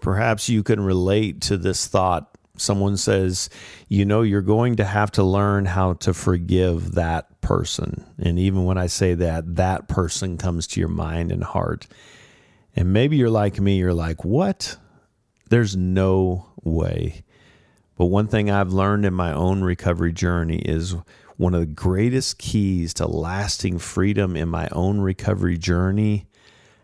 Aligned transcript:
Perhaps 0.00 0.48
you 0.48 0.62
can 0.62 0.80
relate 0.80 1.40
to 1.42 1.56
this 1.56 1.86
thought. 1.86 2.36
Someone 2.56 2.96
says, 2.96 3.48
you 3.88 4.04
know, 4.04 4.22
you're 4.22 4.42
going 4.42 4.76
to 4.76 4.84
have 4.84 5.10
to 5.12 5.22
learn 5.22 5.64
how 5.64 5.94
to 5.94 6.12
forgive 6.12 6.92
that 6.92 7.40
person. 7.40 8.04
And 8.18 8.38
even 8.38 8.64
when 8.64 8.76
I 8.76 8.86
say 8.86 9.14
that, 9.14 9.56
that 9.56 9.88
person 9.88 10.36
comes 10.36 10.66
to 10.68 10.80
your 10.80 10.90
mind 10.90 11.32
and 11.32 11.42
heart. 11.42 11.86
And 12.76 12.92
maybe 12.92 13.16
you're 13.16 13.30
like 13.30 13.58
me, 13.58 13.78
you're 13.78 13.94
like, 13.94 14.24
what? 14.24 14.76
There's 15.48 15.76
no 15.76 16.46
way. 16.62 17.24
But 17.96 18.06
one 18.06 18.28
thing 18.28 18.50
I've 18.50 18.72
learned 18.72 19.04
in 19.04 19.14
my 19.14 19.32
own 19.32 19.62
recovery 19.62 20.12
journey 20.12 20.58
is 20.58 20.94
one 21.36 21.54
of 21.54 21.60
the 21.60 21.66
greatest 21.66 22.38
keys 22.38 22.94
to 22.94 23.06
lasting 23.06 23.78
freedom 23.78 24.36
in 24.36 24.48
my 24.48 24.68
own 24.72 25.00
recovery 25.00 25.58
journey 25.58 26.26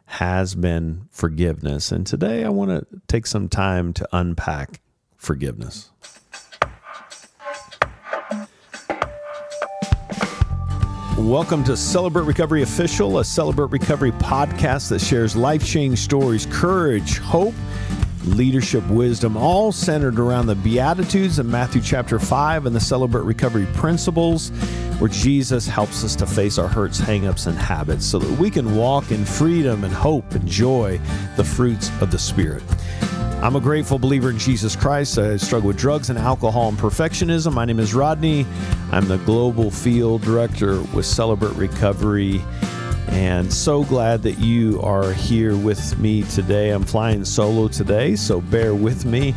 has 0.06 0.54
been 0.54 1.08
forgiveness. 1.10 1.92
And 1.92 2.06
today 2.06 2.44
I 2.44 2.48
want 2.48 2.70
to 2.70 2.86
take 3.08 3.26
some 3.26 3.48
time 3.48 3.92
to 3.94 4.08
unpack 4.12 4.80
forgiveness. 5.16 5.90
Welcome 11.18 11.64
to 11.64 11.76
Celebrate 11.76 12.24
Recovery 12.24 12.62
Official, 12.62 13.18
a 13.18 13.24
Celebrate 13.24 13.70
Recovery 13.70 14.12
podcast 14.12 14.90
that 14.90 15.00
shares 15.00 15.34
life 15.34 15.64
changing 15.64 15.96
stories, 15.96 16.46
courage, 16.50 17.18
hope, 17.18 17.54
leadership 18.26 18.86
wisdom, 18.88 19.36
all 19.36 19.72
centered 19.72 20.18
around 20.18 20.46
the 20.46 20.54
Beatitudes 20.54 21.38
in 21.38 21.50
Matthew 21.50 21.80
chapter 21.80 22.18
5 22.18 22.66
and 22.66 22.74
the 22.74 22.80
Celebrate 22.80 23.24
Recovery 23.24 23.66
principles, 23.74 24.50
where 24.98 25.08
Jesus 25.08 25.66
helps 25.66 26.04
us 26.04 26.16
to 26.16 26.26
face 26.26 26.58
our 26.58 26.68
hurts, 26.68 27.00
hangups, 27.00 27.46
and 27.46 27.56
habits 27.56 28.04
so 28.04 28.18
that 28.18 28.38
we 28.38 28.50
can 28.50 28.76
walk 28.76 29.10
in 29.10 29.24
freedom 29.24 29.84
and 29.84 29.92
hope 29.92 30.30
and 30.32 30.46
joy, 30.46 31.00
the 31.36 31.44
fruits 31.44 31.90
of 32.00 32.10
the 32.10 32.18
Spirit. 32.18 32.62
I'm 33.42 33.54
a 33.54 33.60
grateful 33.60 33.98
believer 33.98 34.30
in 34.30 34.38
Jesus 34.38 34.74
Christ. 34.74 35.18
I 35.18 35.36
struggle 35.36 35.68
with 35.68 35.76
drugs 35.76 36.10
and 36.10 36.18
alcohol 36.18 36.70
and 36.70 36.78
perfectionism. 36.78 37.52
My 37.52 37.64
name 37.66 37.78
is 37.78 37.94
Rodney. 37.94 38.46
I'm 38.92 39.06
the 39.08 39.18
global 39.18 39.70
field 39.70 40.22
director 40.22 40.80
with 40.94 41.04
Celebrate 41.04 41.54
Recovery 41.54 42.42
and 43.08 43.52
so 43.52 43.84
glad 43.84 44.22
that 44.22 44.38
you 44.38 44.80
are 44.82 45.12
here 45.12 45.56
with 45.56 45.98
me 45.98 46.22
today. 46.22 46.70
I'm 46.70 46.84
flying 46.84 47.24
solo 47.24 47.68
today, 47.68 48.16
so 48.16 48.40
bear 48.40 48.74
with 48.74 49.04
me. 49.04 49.34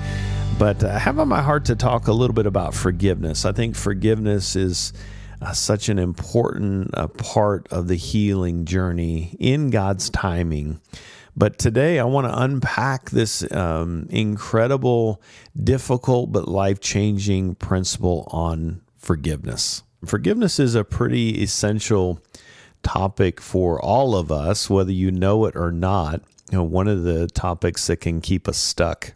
But 0.57 0.83
I 0.83 0.99
have 0.99 1.19
on 1.19 1.27
my 1.27 1.41
heart 1.41 1.65
to 1.65 1.75
talk 1.75 2.07
a 2.07 2.13
little 2.13 2.33
bit 2.33 2.45
about 2.45 2.73
forgiveness. 2.73 3.45
I 3.45 3.51
think 3.51 3.75
forgiveness 3.75 4.55
is 4.55 4.93
uh, 5.41 5.53
such 5.53 5.89
an 5.89 5.99
important 5.99 6.91
uh, 6.97 7.07
part 7.07 7.67
of 7.71 7.87
the 7.87 7.95
healing 7.95 8.65
journey 8.65 9.35
in 9.39 9.69
God's 9.69 10.09
timing. 10.09 10.81
But 11.35 11.57
today 11.57 11.99
I 11.99 12.03
want 12.03 12.27
to 12.27 12.37
unpack 12.37 13.11
this 13.11 13.49
um, 13.53 14.07
incredible, 14.09 15.21
difficult, 15.63 16.33
but 16.33 16.49
life 16.49 16.81
changing 16.81 17.55
principle 17.55 18.27
on 18.31 18.81
forgiveness. 18.97 19.83
Forgiveness 20.05 20.59
is 20.59 20.75
a 20.75 20.83
pretty 20.83 21.41
essential 21.41 22.21
topic 22.83 23.41
for 23.41 23.81
all 23.81 24.15
of 24.15 24.31
us, 24.31 24.69
whether 24.69 24.91
you 24.91 25.11
know 25.11 25.45
it 25.45 25.55
or 25.55 25.71
not. 25.71 26.21
You 26.51 26.57
know, 26.57 26.63
one 26.63 26.87
of 26.87 27.03
the 27.03 27.27
topics 27.27 27.87
that 27.87 27.97
can 27.97 28.21
keep 28.21 28.47
us 28.47 28.57
stuck. 28.57 29.13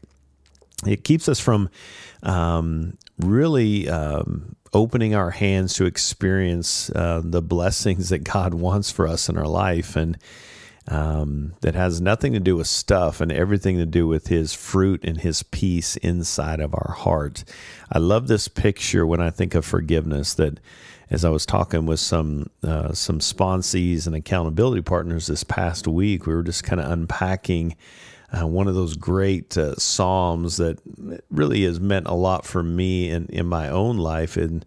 It 0.85 1.03
keeps 1.03 1.27
us 1.27 1.39
from 1.39 1.69
um, 2.21 2.97
really 3.17 3.89
um, 3.89 4.55
opening 4.73 5.15
our 5.15 5.31
hands 5.31 5.73
to 5.75 5.85
experience 5.85 6.89
uh, 6.91 7.21
the 7.23 7.41
blessings 7.41 8.09
that 8.09 8.23
God 8.23 8.53
wants 8.65 8.91
for 8.91 9.07
us 9.07 9.29
in 9.29 9.37
our 9.37 9.47
life, 9.47 9.95
and 9.95 10.17
um, 10.87 11.53
that 11.61 11.75
has 11.75 12.01
nothing 12.01 12.33
to 12.33 12.39
do 12.39 12.57
with 12.57 12.67
stuff 12.67 13.21
and 13.21 13.31
everything 13.31 13.77
to 13.77 13.85
do 13.85 14.07
with 14.07 14.27
His 14.27 14.53
fruit 14.53 15.03
and 15.03 15.21
His 15.21 15.43
peace 15.43 15.95
inside 15.97 16.59
of 16.59 16.73
our 16.73 16.93
heart. 16.97 17.43
I 17.91 17.99
love 17.99 18.27
this 18.27 18.47
picture 18.47 19.05
when 19.05 19.21
I 19.21 19.29
think 19.29 19.55
of 19.55 19.65
forgiveness 19.65 20.33
that 20.35 20.59
as 21.13 21.23
I 21.23 21.29
was 21.29 21.45
talking 21.45 21.85
with 21.85 21.99
some 21.99 22.49
uh, 22.63 22.91
some 22.93 23.19
sponsees 23.19 24.07
and 24.07 24.15
accountability 24.15 24.81
partners 24.81 25.27
this 25.27 25.43
past 25.43 25.87
week, 25.87 26.25
we 26.25 26.33
were 26.33 26.41
just 26.41 26.63
kind 26.63 26.81
of 26.81 26.91
unpacking 26.91 27.75
uh, 28.35 28.47
one 28.47 28.67
of 28.67 28.73
those 28.73 28.95
great 28.95 29.55
uh, 29.55 29.75
psalms 29.75 30.57
that 30.57 30.79
really 31.29 31.63
has 31.65 31.79
meant 31.79 32.07
a 32.07 32.15
lot 32.15 32.47
for 32.47 32.63
me 32.63 33.11
in, 33.11 33.27
in 33.27 33.45
my 33.45 33.69
own 33.69 33.97
life, 33.97 34.35
and 34.35 34.65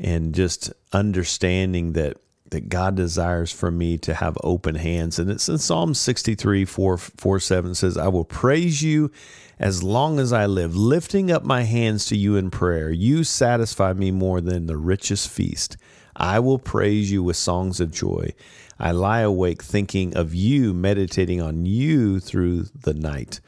and 0.00 0.34
just 0.34 0.72
understanding 0.94 1.92
that 1.92 2.16
that 2.52 2.70
God 2.70 2.94
desires 2.94 3.52
for 3.52 3.70
me 3.70 3.98
to 3.98 4.14
have 4.14 4.38
open 4.42 4.76
hands. 4.76 5.18
And 5.18 5.30
it's 5.30 5.48
in 5.48 5.58
Psalm 5.58 5.94
63, 5.94 6.64
4, 6.64 6.98
4 6.98 7.40
7 7.40 7.74
says, 7.74 7.96
I 7.96 8.08
will 8.08 8.24
praise 8.24 8.82
you 8.82 9.10
as 9.58 9.82
long 9.82 10.18
as 10.18 10.32
I 10.32 10.46
live, 10.46 10.74
lifting 10.74 11.30
up 11.30 11.44
my 11.44 11.62
hands 11.62 12.06
to 12.06 12.16
you 12.16 12.36
in 12.36 12.50
prayer. 12.50 12.90
You 12.90 13.24
satisfy 13.24 13.92
me 13.92 14.10
more 14.10 14.40
than 14.40 14.66
the 14.66 14.76
richest 14.76 15.28
feast. 15.28 15.76
I 16.16 16.40
will 16.40 16.58
praise 16.58 17.10
you 17.10 17.22
with 17.22 17.36
songs 17.36 17.80
of 17.80 17.90
joy. 17.90 18.34
I 18.78 18.90
lie 18.90 19.20
awake 19.20 19.62
thinking 19.62 20.16
of 20.16 20.34
you, 20.34 20.74
meditating 20.74 21.40
on 21.40 21.66
you 21.66 22.20
through 22.20 22.64
the 22.74 22.94
night. 22.94 23.40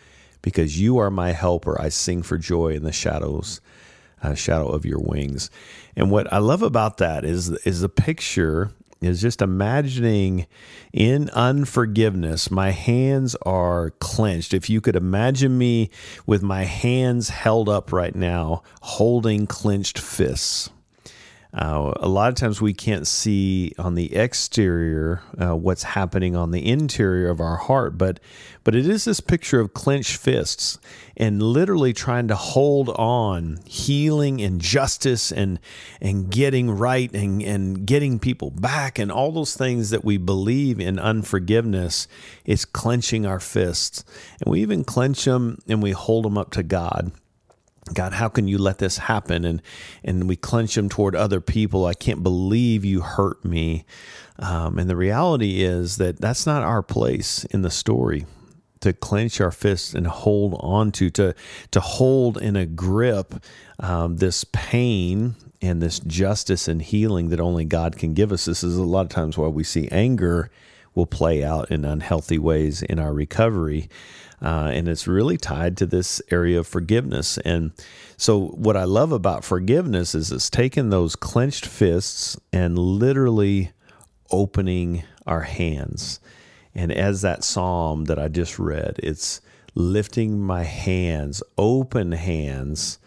Because 0.43 0.81
you 0.81 0.99
are 0.99 1.11
my 1.11 1.33
helper, 1.33 1.81
I 1.81 1.89
sing 1.89 2.23
for 2.23 2.39
joy 2.39 2.75
in 2.75 2.85
the 2.85 2.93
shadows, 2.93 3.61
uh, 4.23 4.35
shadow 4.35 4.69
of 4.69 4.85
your 4.85 5.01
wings. 5.01 5.51
And 5.97 6.11
what 6.11 6.31
I 6.33 6.39
love 6.39 6.63
about 6.63 6.99
that 6.99 7.25
is 7.25 7.51
is 7.65 7.81
the 7.81 7.89
picture 7.89 8.71
is 9.05 9.21
just 9.21 9.41
imagining 9.41 10.47
in 10.93 11.31
unforgiveness, 11.31 12.51
my 12.51 12.71
hands 12.71 13.37
are 13.43 13.91
clenched. 14.01 14.55
If 14.55 14.69
you 14.69 14.81
could 14.81 14.97
imagine 14.97 15.57
me 15.57 15.91
with 16.27 16.43
my 16.43 16.65
hands 16.65 17.29
held 17.29 17.69
up 17.69 17.93
right 17.93 18.15
now, 18.15 18.63
holding 18.83 19.47
clenched 19.47 19.99
fists. 19.99 20.71
Uh, 21.55 21.93
a 22.01 22.09
lot 22.09 22.29
of 22.29 22.35
times 22.35 22.61
we 22.61 22.75
can't 22.75 23.07
see 23.07 23.73
on 23.79 23.95
the 23.95 24.17
exterior 24.17 25.23
uh, 25.41 25.55
what's 25.55 25.85
happening 25.85 26.35
on 26.35 26.51
the 26.51 26.69
interior 26.69 27.31
of 27.31 27.41
our 27.41 27.57
heart, 27.57 27.97
but 27.97 28.19
but 28.65 28.75
it 28.75 28.89
is 28.89 29.05
this 29.05 29.21
picture 29.21 29.61
of 29.61 29.73
clenched 29.73 30.17
fists 30.17 30.79
and 31.17 31.41
literally 31.41 31.93
trying 31.93 32.27
to 32.27 32.35
hold 32.35 32.89
on 32.91 33.61
healing 33.67 34.41
and 34.41 34.61
justice 34.61 35.31
and 35.31 35.61
and 36.01 36.29
getting 36.29 36.73
right 36.73 37.15
and, 37.15 37.41
and 37.43 37.87
getting 37.87 38.19
people 38.19 38.51
back 38.51 38.99
and 38.99 39.13
all 39.13 39.31
those 39.31 39.57
things 39.57 39.91
that 39.91 40.05
we 40.05 40.17
believe 40.17 40.81
in 40.81 40.99
unforgiveness 40.99 42.09
is 42.45 42.65
clenching 42.65 43.27
our 43.27 43.39
fists. 43.39 44.05
And 44.41 44.51
we 44.51 44.61
even 44.61 44.83
clench 44.83 45.25
them 45.25 45.59
and 45.69 45.81
we 45.81 45.93
hold 45.93 46.25
them 46.25 46.37
up 46.37 46.51
to 46.53 46.65
God 46.65 47.13
God, 47.93 48.15
how 48.15 48.29
can 48.29 48.49
you 48.49 48.57
let 48.57 48.79
this 48.79 48.99
happen? 48.99 49.45
And 49.45 49.61
and 50.03 50.29
we 50.29 50.37
clench 50.37 50.75
them 50.75 50.89
toward 50.89 51.15
other 51.15 51.41
people. 51.41 51.85
I 51.85 51.95
can't 51.95 52.23
believe 52.23 52.85
you 52.85 53.03
hurt 53.03 53.45
me. 53.45 53.85
Um, 54.39 54.79
and 54.79 54.89
the 54.89 54.97
reality 54.97 55.63
is 55.63 55.99
that 55.99 56.21
that's 56.21 56.47
not 56.47 56.63
our 56.63 56.83
place 56.83 57.45
in 57.47 57.63
the 57.63 57.71
story 57.71 58.27
to 58.81 58.93
clench 58.93 59.41
our 59.41 59.51
fists 59.51 59.95
and 59.95 60.07
hold 60.07 60.57
on 60.61 60.93
to 60.93 61.11
to 61.11 61.35
to 61.71 61.81
hold 61.81 62.39
in 62.39 62.57
a 62.57 62.67
grip 62.67 63.35
um, 63.81 64.17
this 64.17 64.45
pain 64.53 65.35
and 65.61 65.83
this 65.83 65.99
justice 66.01 66.69
and 66.69 66.83
healing 66.83 67.29
that 67.31 67.41
only 67.41 67.65
God 67.65 67.97
can 67.97 68.15
give 68.15 68.33
us. 68.33 68.45
This 68.45 68.63
is 68.63 68.77
a 68.77 68.83
lot 68.83 69.03
of 69.03 69.09
times 69.09 69.39
why 69.39 69.49
we 69.49 69.65
see 69.65 69.89
anger 69.89 70.51
will 70.95 71.07
play 71.07 71.43
out 71.43 71.71
in 71.71 71.85
unhealthy 71.85 72.39
ways 72.39 72.83
in 72.83 72.99
our 72.99 73.13
recovery. 73.13 73.89
Uh, 74.43 74.71
and 74.73 74.89
it's 74.89 75.07
really 75.07 75.37
tied 75.37 75.77
to 75.77 75.87
this 75.87 76.21
area 76.31 76.59
of 76.59 76.67
forgiveness. 76.67 77.39
And 77.39 77.73
so, 78.17 78.49
what 78.49 78.77
I 78.77 78.85
love 78.85 79.11
about 79.11 79.45
forgiveness 79.45 80.15
is 80.15 80.31
it's 80.31 80.51
taking 80.51 80.91
those 80.91 81.17
clenched 81.17 81.67
fists 81.67 82.37
and 82.53 82.79
literally 82.79 83.73
opening 84.31 85.05
our 85.27 85.43
hands. 85.43 86.21
And 86.75 86.93
as 86.93 87.23
that 87.23 87.45
psalm 87.45 88.05
that 88.07 88.19
I 88.19 88.29
just 88.29 88.59
read, 88.59 88.99
it's 89.03 89.41
lifting 89.75 90.41
my 90.41 90.65
hands, 90.65 91.43
open 91.57 92.13
hands 92.13 92.99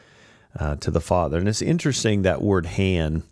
uh, 0.57 0.75
to 0.77 0.91
the 0.91 1.01
Father. 1.01 1.37
And 1.37 1.47
it's 1.47 1.61
interesting 1.61 2.21
that 2.21 2.41
word 2.41 2.65
hand. 2.65 3.23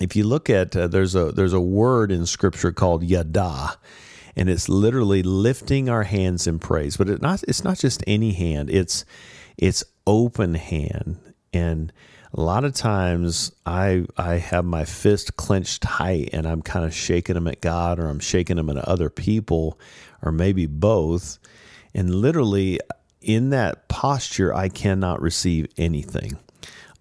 If 0.00 0.16
you 0.16 0.24
look 0.24 0.50
at 0.50 0.76
uh, 0.76 0.88
there's 0.88 1.14
a 1.14 1.32
there's 1.32 1.52
a 1.52 1.60
word 1.60 2.10
in 2.10 2.26
Scripture 2.26 2.72
called 2.72 3.04
yada, 3.04 3.76
and 4.34 4.48
it's 4.48 4.68
literally 4.68 5.22
lifting 5.22 5.88
our 5.88 6.02
hands 6.02 6.46
in 6.46 6.58
praise. 6.58 6.96
But 6.96 7.08
it 7.08 7.22
not 7.22 7.42
it's 7.46 7.62
not 7.62 7.78
just 7.78 8.02
any 8.06 8.32
hand; 8.32 8.70
it's 8.70 9.04
it's 9.56 9.84
open 10.06 10.54
hand. 10.54 11.18
And 11.52 11.92
a 12.32 12.40
lot 12.40 12.64
of 12.64 12.74
times, 12.74 13.52
I 13.64 14.06
I 14.16 14.34
have 14.34 14.64
my 14.64 14.84
fist 14.84 15.36
clenched 15.36 15.82
tight, 15.82 16.30
and 16.32 16.46
I'm 16.46 16.62
kind 16.62 16.84
of 16.84 16.92
shaking 16.92 17.34
them 17.34 17.46
at 17.46 17.60
God, 17.60 18.00
or 18.00 18.08
I'm 18.08 18.18
shaking 18.18 18.56
them 18.56 18.70
at 18.70 18.78
other 18.78 19.10
people, 19.10 19.78
or 20.22 20.32
maybe 20.32 20.66
both. 20.66 21.38
And 21.94 22.12
literally, 22.12 22.80
in 23.20 23.50
that 23.50 23.88
posture, 23.88 24.52
I 24.52 24.68
cannot 24.68 25.22
receive 25.22 25.68
anything. 25.78 26.36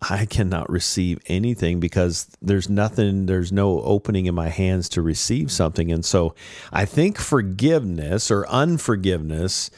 I 0.09 0.25
cannot 0.25 0.69
receive 0.69 1.19
anything 1.27 1.79
because 1.79 2.27
there's 2.41 2.69
nothing, 2.69 3.25
there's 3.25 3.51
no 3.51 3.81
opening 3.81 4.25
in 4.25 4.35
my 4.35 4.49
hands 4.49 4.89
to 4.89 5.01
receive 5.01 5.51
something. 5.51 5.91
And 5.91 6.03
so 6.03 6.35
I 6.71 6.85
think 6.85 7.17
forgiveness 7.17 8.29
or 8.29 8.47
unforgiveness 8.47 9.69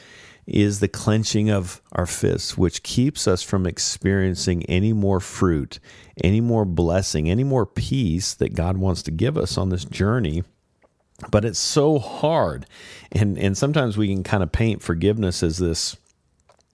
is 0.46 0.78
the 0.80 0.88
clenching 0.88 1.50
of 1.50 1.82
our 1.92 2.06
fists, 2.06 2.56
which 2.56 2.82
keeps 2.82 3.26
us 3.26 3.42
from 3.42 3.66
experiencing 3.66 4.64
any 4.66 4.92
more 4.92 5.18
fruit, 5.20 5.80
any 6.22 6.40
more 6.40 6.64
blessing, 6.64 7.28
any 7.28 7.44
more 7.44 7.66
peace 7.66 8.32
that 8.34 8.54
God 8.54 8.78
wants 8.78 9.02
to 9.02 9.10
give 9.10 9.36
us 9.36 9.58
on 9.58 9.70
this 9.70 9.84
journey. 9.84 10.44
But 11.30 11.44
it's 11.44 11.58
so 11.58 11.98
hard. 11.98 12.66
And, 13.10 13.38
and 13.38 13.56
sometimes 13.56 13.96
we 13.96 14.08
can 14.08 14.22
kind 14.22 14.42
of 14.42 14.52
paint 14.52 14.82
forgiveness 14.82 15.42
as 15.42 15.58
this, 15.58 15.96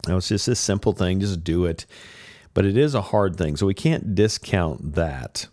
you 0.07 0.13
know, 0.13 0.19
it's 0.19 0.29
just 0.29 0.47
this 0.47 0.61
simple 0.61 0.93
thing, 0.93 1.21
just 1.21 1.45
do 1.45 1.65
it. 1.65 1.87
But 2.55 2.65
it 2.65 2.77
is 2.77 2.95
a 2.95 3.03
hard 3.03 3.37
thing. 3.37 3.57
So 3.57 3.67
we 3.67 3.75
can't 3.75 4.15
discount 4.15 4.95
that. 4.95 5.49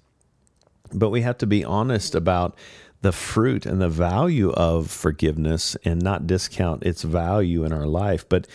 But 0.92 1.10
we 1.10 1.22
have 1.22 1.38
to 1.40 1.48
be 1.48 1.64
honest 1.64 2.16
about 2.16 2.58
the 3.02 3.12
fruit 3.12 3.66
and 3.66 3.80
the 3.80 3.90
value 3.90 4.52
of 4.52 4.92
forgiveness 4.92 5.78
and 5.86 6.02
not 6.02 6.28
discount 6.28 6.84
its 6.84 7.04
value 7.04 7.64
in 7.64 7.72
our 7.72 7.86
life. 7.86 8.28
But 8.28 8.48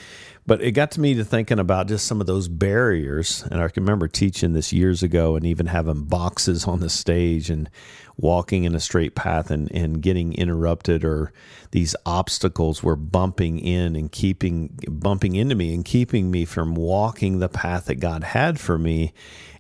but 0.46 0.60
it 0.60 0.72
got 0.72 0.90
to 0.92 1.00
me 1.00 1.14
to 1.14 1.24
thinking 1.24 1.58
about 1.58 1.88
just 1.88 2.06
some 2.06 2.20
of 2.20 2.26
those 2.26 2.48
barriers. 2.48 3.44
And 3.50 3.62
I 3.62 3.68
can 3.68 3.82
remember 3.82 4.08
teaching 4.08 4.52
this 4.52 4.74
years 4.74 5.02
ago 5.02 5.36
and 5.36 5.46
even 5.46 5.66
having 5.66 6.04
boxes 6.04 6.66
on 6.66 6.80
the 6.80 6.90
stage 6.90 7.48
and 7.48 7.70
walking 8.16 8.64
in 8.64 8.74
a 8.74 8.80
straight 8.80 9.14
path 9.14 9.50
and, 9.50 9.70
and 9.72 10.00
getting 10.00 10.34
interrupted 10.34 11.04
or 11.04 11.32
these 11.72 11.96
obstacles 12.06 12.82
were 12.82 12.96
bumping 12.96 13.58
in 13.58 13.96
and 13.96 14.12
keeping 14.12 14.78
bumping 14.88 15.34
into 15.34 15.54
me 15.54 15.74
and 15.74 15.84
keeping 15.84 16.30
me 16.30 16.44
from 16.44 16.74
walking 16.74 17.38
the 17.38 17.48
path 17.48 17.86
that 17.86 17.96
God 17.96 18.22
had 18.22 18.60
for 18.60 18.78
me. 18.78 19.12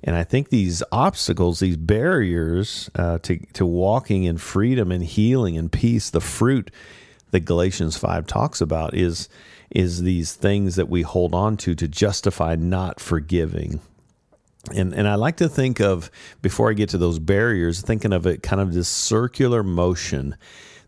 And 0.04 0.14
I 0.14 0.22
think 0.22 0.50
these 0.50 0.82
obstacles, 0.92 1.58
these 1.58 1.76
barriers 1.76 2.90
uh, 2.94 3.18
to, 3.22 3.38
to 3.54 3.66
walking 3.66 4.24
in 4.24 4.38
freedom 4.38 4.92
and 4.92 5.02
healing 5.02 5.56
and 5.56 5.72
peace, 5.72 6.10
the 6.10 6.20
fruit 6.20 6.70
that 7.32 7.40
Galatians 7.40 7.96
5 7.96 8.26
talks 8.26 8.60
about 8.60 8.94
is 8.94 9.28
is 9.70 10.02
these 10.02 10.34
things 10.34 10.76
that 10.76 10.88
we 10.88 11.02
hold 11.02 11.34
on 11.34 11.56
to 11.56 11.74
to 11.74 11.88
justify 11.88 12.54
not 12.54 13.00
forgiving. 13.00 13.80
And 14.72 14.94
and 14.94 15.06
I 15.06 15.16
like 15.16 15.36
to 15.38 15.48
think 15.48 15.80
of 15.80 16.10
before 16.40 16.70
I 16.70 16.74
get 16.74 16.88
to 16.90 16.98
those 16.98 17.18
barriers, 17.18 17.82
thinking 17.82 18.12
of 18.12 18.26
it 18.26 18.42
kind 18.42 18.62
of 18.62 18.72
this 18.72 18.88
circular 18.88 19.62
motion 19.62 20.36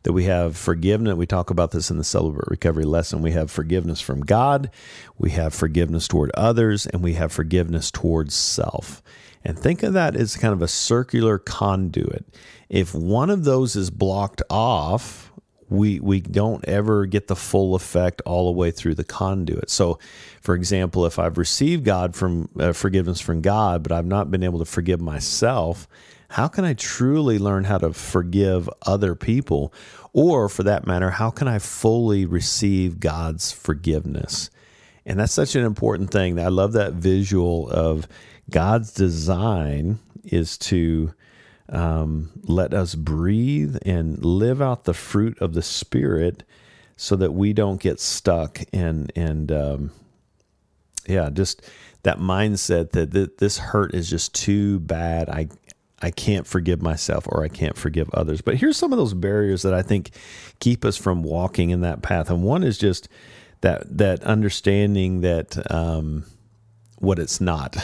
that 0.03 0.13
we 0.13 0.25
have 0.25 0.57
forgiveness. 0.57 1.17
We 1.17 1.27
talk 1.27 1.51
about 1.51 1.73
this 1.73 1.91
in 1.91 1.99
the 1.99 2.05
Celebrate 2.05 2.49
Recovery 2.49 2.85
lesson. 2.85 3.23
We 3.23 3.33
have 3.33 3.51
forgiveness 3.51 4.01
from 4.01 4.21
God, 4.21 4.71
we 5.19 5.31
have 5.31 5.53
forgiveness 5.53 6.09
toward 6.09 6.31
others, 6.35 6.87
and 6.87 7.03
we 7.03 7.15
have 7.15 7.33
forgiveness 7.33 7.91
towards 7.91 8.35
self. 8.35 9.03
And 9.45 9.59
think 9.59 9.83
of 9.83 9.93
that 9.93 10.17
as 10.17 10.37
kind 10.37 10.53
of 10.53 10.63
a 10.63 10.69
circular 10.69 11.39
conduit. 11.39 12.25
If 12.69 12.95
one 12.95 13.31
of 13.31 13.45
those 13.45 13.77
is 13.77 13.91
blocked 13.91 14.43
off, 14.51 15.26
we 15.69 16.01
we 16.01 16.21
don't 16.21 16.65
ever 16.67 17.07
get 17.07 17.27
the 17.27 17.37
full 17.37 17.75
effect 17.75 18.23
all 18.25 18.47
the 18.47 18.59
way 18.59 18.71
through 18.71 18.95
the 18.95 19.05
conduit. 19.05 19.71
So, 19.71 19.99
for 20.41 20.55
example, 20.55 21.07
if 21.07 21.19
I've 21.19 21.39
received 21.39 21.85
God 21.85 22.15
from 22.15 22.49
uh, 22.59 22.73
forgiveness 22.73 23.21
from 23.21 23.41
God, 23.41 23.83
but 23.83 23.93
I've 23.93 24.07
not 24.07 24.31
been 24.31 24.45
able 24.45 24.61
to 24.61 24.65
forgive 24.65 25.01
myself, 25.01 25.89
how 26.29 26.49
can 26.49 26.65
I 26.65 26.75
truly 26.75 27.39
learn 27.39 27.65
how 27.65 27.79
to 27.79 27.93
forgive 27.93 28.69
other 28.83 29.15
people? 29.15 29.73
Or, 30.13 30.49
for 30.49 30.63
that 30.63 30.87
matter, 30.87 31.11
how 31.11 31.31
can 31.31 31.47
I 31.47 31.59
fully 31.59 32.25
receive 32.25 33.01
God's 33.01 33.53
forgiveness? 33.53 34.51
And 35.05 35.21
that's 35.21 35.33
such 35.33 35.55
an 35.55 35.65
important 35.65 36.11
thing. 36.11 36.39
I 36.41 36.49
love 36.49 36.73
that 36.73 36.95
visual 36.95 37.69
of 37.71 38.09
God's 38.51 38.93
design 38.93 39.99
is 40.25 40.59
to 40.59 41.13
um, 41.69 42.31
let 42.43 42.73
us 42.73 42.95
breathe 42.95 43.77
and 43.85 44.25
live 44.25 44.63
out 44.63 44.85
the 44.85 44.95
fruit 44.95 45.39
of 45.41 45.55
the 45.55 45.63
Spirit 45.63 46.45
so 46.97 47.17
that 47.17 47.33
we 47.33 47.53
don't 47.53 47.81
get 47.81 48.01
stuck 48.01 48.61
and, 48.73 49.13
and, 49.15 49.53
um, 49.53 49.91
yeah, 51.07 51.31
just 51.31 51.63
that 52.03 52.19
mindset 52.19 52.93
that 52.93 53.13
th- 53.13 53.37
this 53.39 53.59
hurt 53.59 53.95
is 53.95 54.09
just 54.09 54.35
too 54.35 54.81
bad. 54.81 55.29
I, 55.29 55.49
I 56.01 56.11
can't 56.11 56.47
forgive 56.47 56.83
myself 56.83 57.27
or 57.29 57.43
I 57.45 57.49
can't 57.49 57.77
forgive 57.77 58.11
others. 58.11 58.41
But 58.41 58.57
here's 58.57 58.77
some 58.77 58.93
of 58.93 58.99
those 58.99 59.15
barriers 59.15 59.63
that 59.63 59.75
I 59.75 59.83
think 59.83 60.11
keep 60.61 60.85
us 60.85 60.97
from 60.97 61.23
walking 61.23 61.71
in 61.71 61.81
that 61.83 62.03
path. 62.03 62.31
And 62.31 62.43
one 62.43 62.63
is 62.63 62.79
just 62.79 63.09
that 63.63 63.99
that 63.99 64.23
understanding 64.23 65.23
that 65.23 65.71
um, 65.73 66.25
what 66.99 67.19
it's 67.19 67.41
not. 67.41 67.77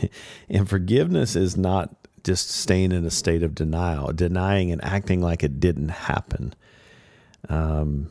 and 0.48 0.68
forgiveness 0.68 1.36
is 1.36 1.56
not 1.56 2.01
just 2.24 2.50
staying 2.50 2.92
in 2.92 3.04
a 3.04 3.10
state 3.10 3.42
of 3.42 3.54
denial, 3.54 4.12
denying 4.12 4.70
and 4.70 4.82
acting 4.84 5.20
like 5.20 5.42
it 5.42 5.60
didn't 5.60 5.88
happen. 5.88 6.54
Um, 7.48 8.10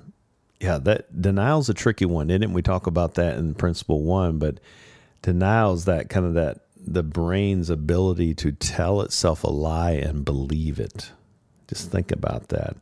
yeah, 0.60 0.78
that 0.80 1.22
denial's 1.22 1.70
a 1.70 1.74
tricky 1.74 2.06
one, 2.06 2.30
isn't 2.30 2.44
it? 2.44 2.50
We 2.52 2.62
talk 2.62 2.88
about 2.88 3.16
that 3.16 3.38
in 3.38 3.56
principle 3.56 4.04
one, 4.04 4.38
but 4.38 4.60
denial's 5.22 5.86
that 5.86 6.10
kind 6.10 6.26
of 6.26 6.34
that 6.36 6.60
the 6.84 7.04
brain's 7.04 7.70
ability 7.70 8.34
to 8.34 8.52
tell 8.52 9.02
itself 9.02 9.44
a 9.44 9.50
lie 9.50 9.92
and 9.92 10.26
believe 10.26 10.80
it. 10.80 11.12
Just 11.68 11.92
think 11.92 12.12
about 12.12 12.50
that. 12.50 12.78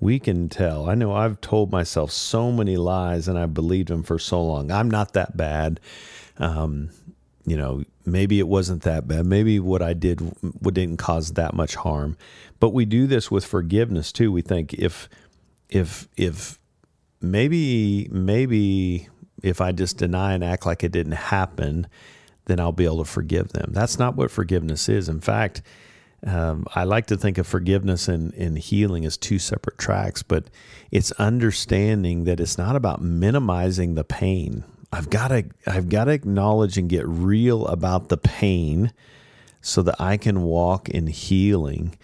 We 0.00 0.18
can 0.18 0.48
tell. 0.48 0.88
I 0.88 0.94
know 0.94 1.14
I've 1.14 1.40
told 1.40 1.70
myself 1.70 2.10
so 2.10 2.50
many 2.50 2.76
lies 2.76 3.28
and 3.28 3.38
I 3.38 3.46
believed 3.46 3.88
them 3.88 4.02
for 4.02 4.18
so 4.18 4.44
long. 4.44 4.70
I'm 4.70 4.90
not 4.90 5.12
that 5.14 5.36
bad. 5.36 5.80
Um, 6.38 6.90
you 7.46 7.56
know, 7.56 7.84
maybe 8.06 8.38
it 8.38 8.48
wasn't 8.48 8.82
that 8.82 9.06
bad. 9.06 9.26
Maybe 9.26 9.60
what 9.60 9.82
I 9.82 9.92
did 9.92 10.20
didn't 10.62 10.96
cause 10.96 11.32
that 11.34 11.54
much 11.54 11.74
harm. 11.74 12.16
But 12.60 12.70
we 12.70 12.84
do 12.84 13.06
this 13.06 13.30
with 13.30 13.44
forgiveness 13.44 14.12
too. 14.12 14.32
We 14.32 14.42
think 14.42 14.74
if 14.74 15.08
if 15.68 16.08
if 16.16 16.58
maybe 17.20 18.08
maybe 18.10 19.08
if 19.42 19.60
I 19.60 19.72
just 19.72 19.98
deny 19.98 20.32
and 20.32 20.42
act 20.42 20.64
like 20.64 20.82
it 20.82 20.92
didn't 20.92 21.12
happen, 21.12 21.86
then 22.46 22.60
I'll 22.60 22.72
be 22.72 22.84
able 22.86 23.04
to 23.04 23.10
forgive 23.10 23.48
them. 23.52 23.70
That's 23.72 23.98
not 23.98 24.16
what 24.16 24.30
forgiveness 24.30 24.88
is. 24.88 25.08
In 25.08 25.20
fact, 25.20 25.62
um, 26.26 26.66
I 26.74 26.84
like 26.84 27.06
to 27.06 27.16
think 27.16 27.36
of 27.36 27.46
forgiveness 27.46 28.08
and, 28.08 28.32
and 28.34 28.58
healing 28.58 29.04
as 29.04 29.18
two 29.18 29.38
separate 29.38 29.76
tracks, 29.76 30.22
but 30.22 30.44
it's 30.90 31.12
understanding 31.12 32.24
that 32.24 32.40
it's 32.40 32.56
not 32.56 32.76
about 32.76 33.02
minimizing 33.02 33.94
the 33.94 34.04
pain. 34.04 34.64
I've 34.94 35.10
got 35.10 35.28
to 35.28 35.44
I've 35.66 35.88
got 35.88 36.04
to 36.04 36.12
acknowledge 36.12 36.78
and 36.78 36.88
get 36.88 37.06
real 37.06 37.66
about 37.66 38.08
the 38.08 38.16
pain 38.16 38.92
so 39.60 39.82
that 39.82 39.96
I 40.00 40.16
can 40.16 40.42
walk 40.42 40.88
in 40.88 41.08
healing. 41.08 41.98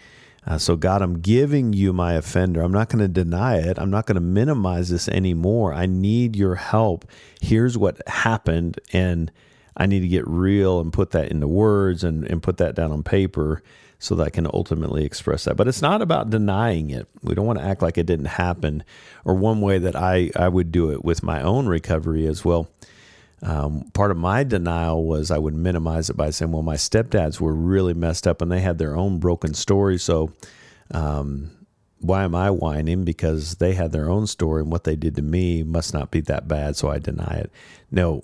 Uh, 0.45 0.57
so 0.57 0.75
God, 0.75 1.01
I'm 1.01 1.19
giving 1.19 1.71
you 1.71 1.93
my 1.93 2.13
offender. 2.13 2.61
I'm 2.61 2.71
not 2.71 2.89
going 2.89 2.99
to 2.99 3.07
deny 3.07 3.57
it. 3.57 3.77
I'm 3.77 3.91
not 3.91 4.07
going 4.07 4.15
to 4.15 4.21
minimize 4.21 4.89
this 4.89 5.07
anymore. 5.07 5.73
I 5.73 5.85
need 5.85 6.35
your 6.35 6.55
help. 6.55 7.05
Here's 7.39 7.77
what 7.77 8.05
happened 8.07 8.79
and 8.91 9.31
I 9.77 9.85
need 9.85 10.01
to 10.01 10.07
get 10.07 10.27
real 10.27 10.81
and 10.81 10.91
put 10.91 11.11
that 11.11 11.31
into 11.31 11.47
words 11.47 12.03
and, 12.03 12.25
and 12.25 12.43
put 12.43 12.57
that 12.57 12.75
down 12.75 12.91
on 12.91 13.03
paper 13.03 13.61
so 14.01 14.15
that 14.15 14.23
I 14.23 14.29
can 14.31 14.47
ultimately 14.51 15.05
express 15.05 15.43
that. 15.43 15.55
But 15.55 15.67
it's 15.67 15.81
not 15.81 16.01
about 16.01 16.31
denying 16.31 16.89
it. 16.89 17.07
We 17.21 17.35
don't 17.35 17.45
want 17.45 17.59
to 17.59 17.65
act 17.65 17.83
like 17.83 17.99
it 17.99 18.07
didn't 18.07 18.25
happen. 18.25 18.83
Or 19.23 19.35
one 19.35 19.61
way 19.61 19.77
that 19.77 19.95
I, 19.95 20.31
I 20.35 20.47
would 20.47 20.71
do 20.71 20.89
it 20.91 21.05
with 21.05 21.21
my 21.21 21.39
own 21.43 21.67
recovery 21.67 22.25
as 22.25 22.43
well. 22.43 22.67
Um, 23.43 23.91
part 23.93 24.09
of 24.09 24.17
my 24.17 24.43
denial 24.43 25.05
was 25.05 25.29
I 25.29 25.37
would 25.37 25.53
minimize 25.53 26.09
it 26.09 26.17
by 26.17 26.31
saying, 26.31 26.51
well, 26.51 26.63
my 26.63 26.77
stepdads 26.77 27.39
were 27.39 27.53
really 27.53 27.93
messed 27.93 28.25
up 28.25 28.41
and 28.41 28.51
they 28.51 28.61
had 28.61 28.79
their 28.79 28.95
own 28.95 29.19
broken 29.19 29.53
story. 29.53 29.99
So, 29.99 30.33
um, 30.89 31.51
why 31.99 32.23
am 32.23 32.33
I 32.33 32.49
whining? 32.49 33.03
Because 33.05 33.55
they 33.55 33.75
had 33.75 33.91
their 33.91 34.09
own 34.09 34.25
story 34.25 34.63
and 34.63 34.71
what 34.71 34.83
they 34.83 34.95
did 34.95 35.15
to 35.17 35.21
me 35.21 35.61
must 35.61 35.93
not 35.93 36.09
be 36.09 36.21
that 36.21 36.47
bad. 36.47 36.75
So 36.75 36.89
I 36.89 36.97
deny 36.97 37.35
it. 37.35 37.51
No, 37.91 38.23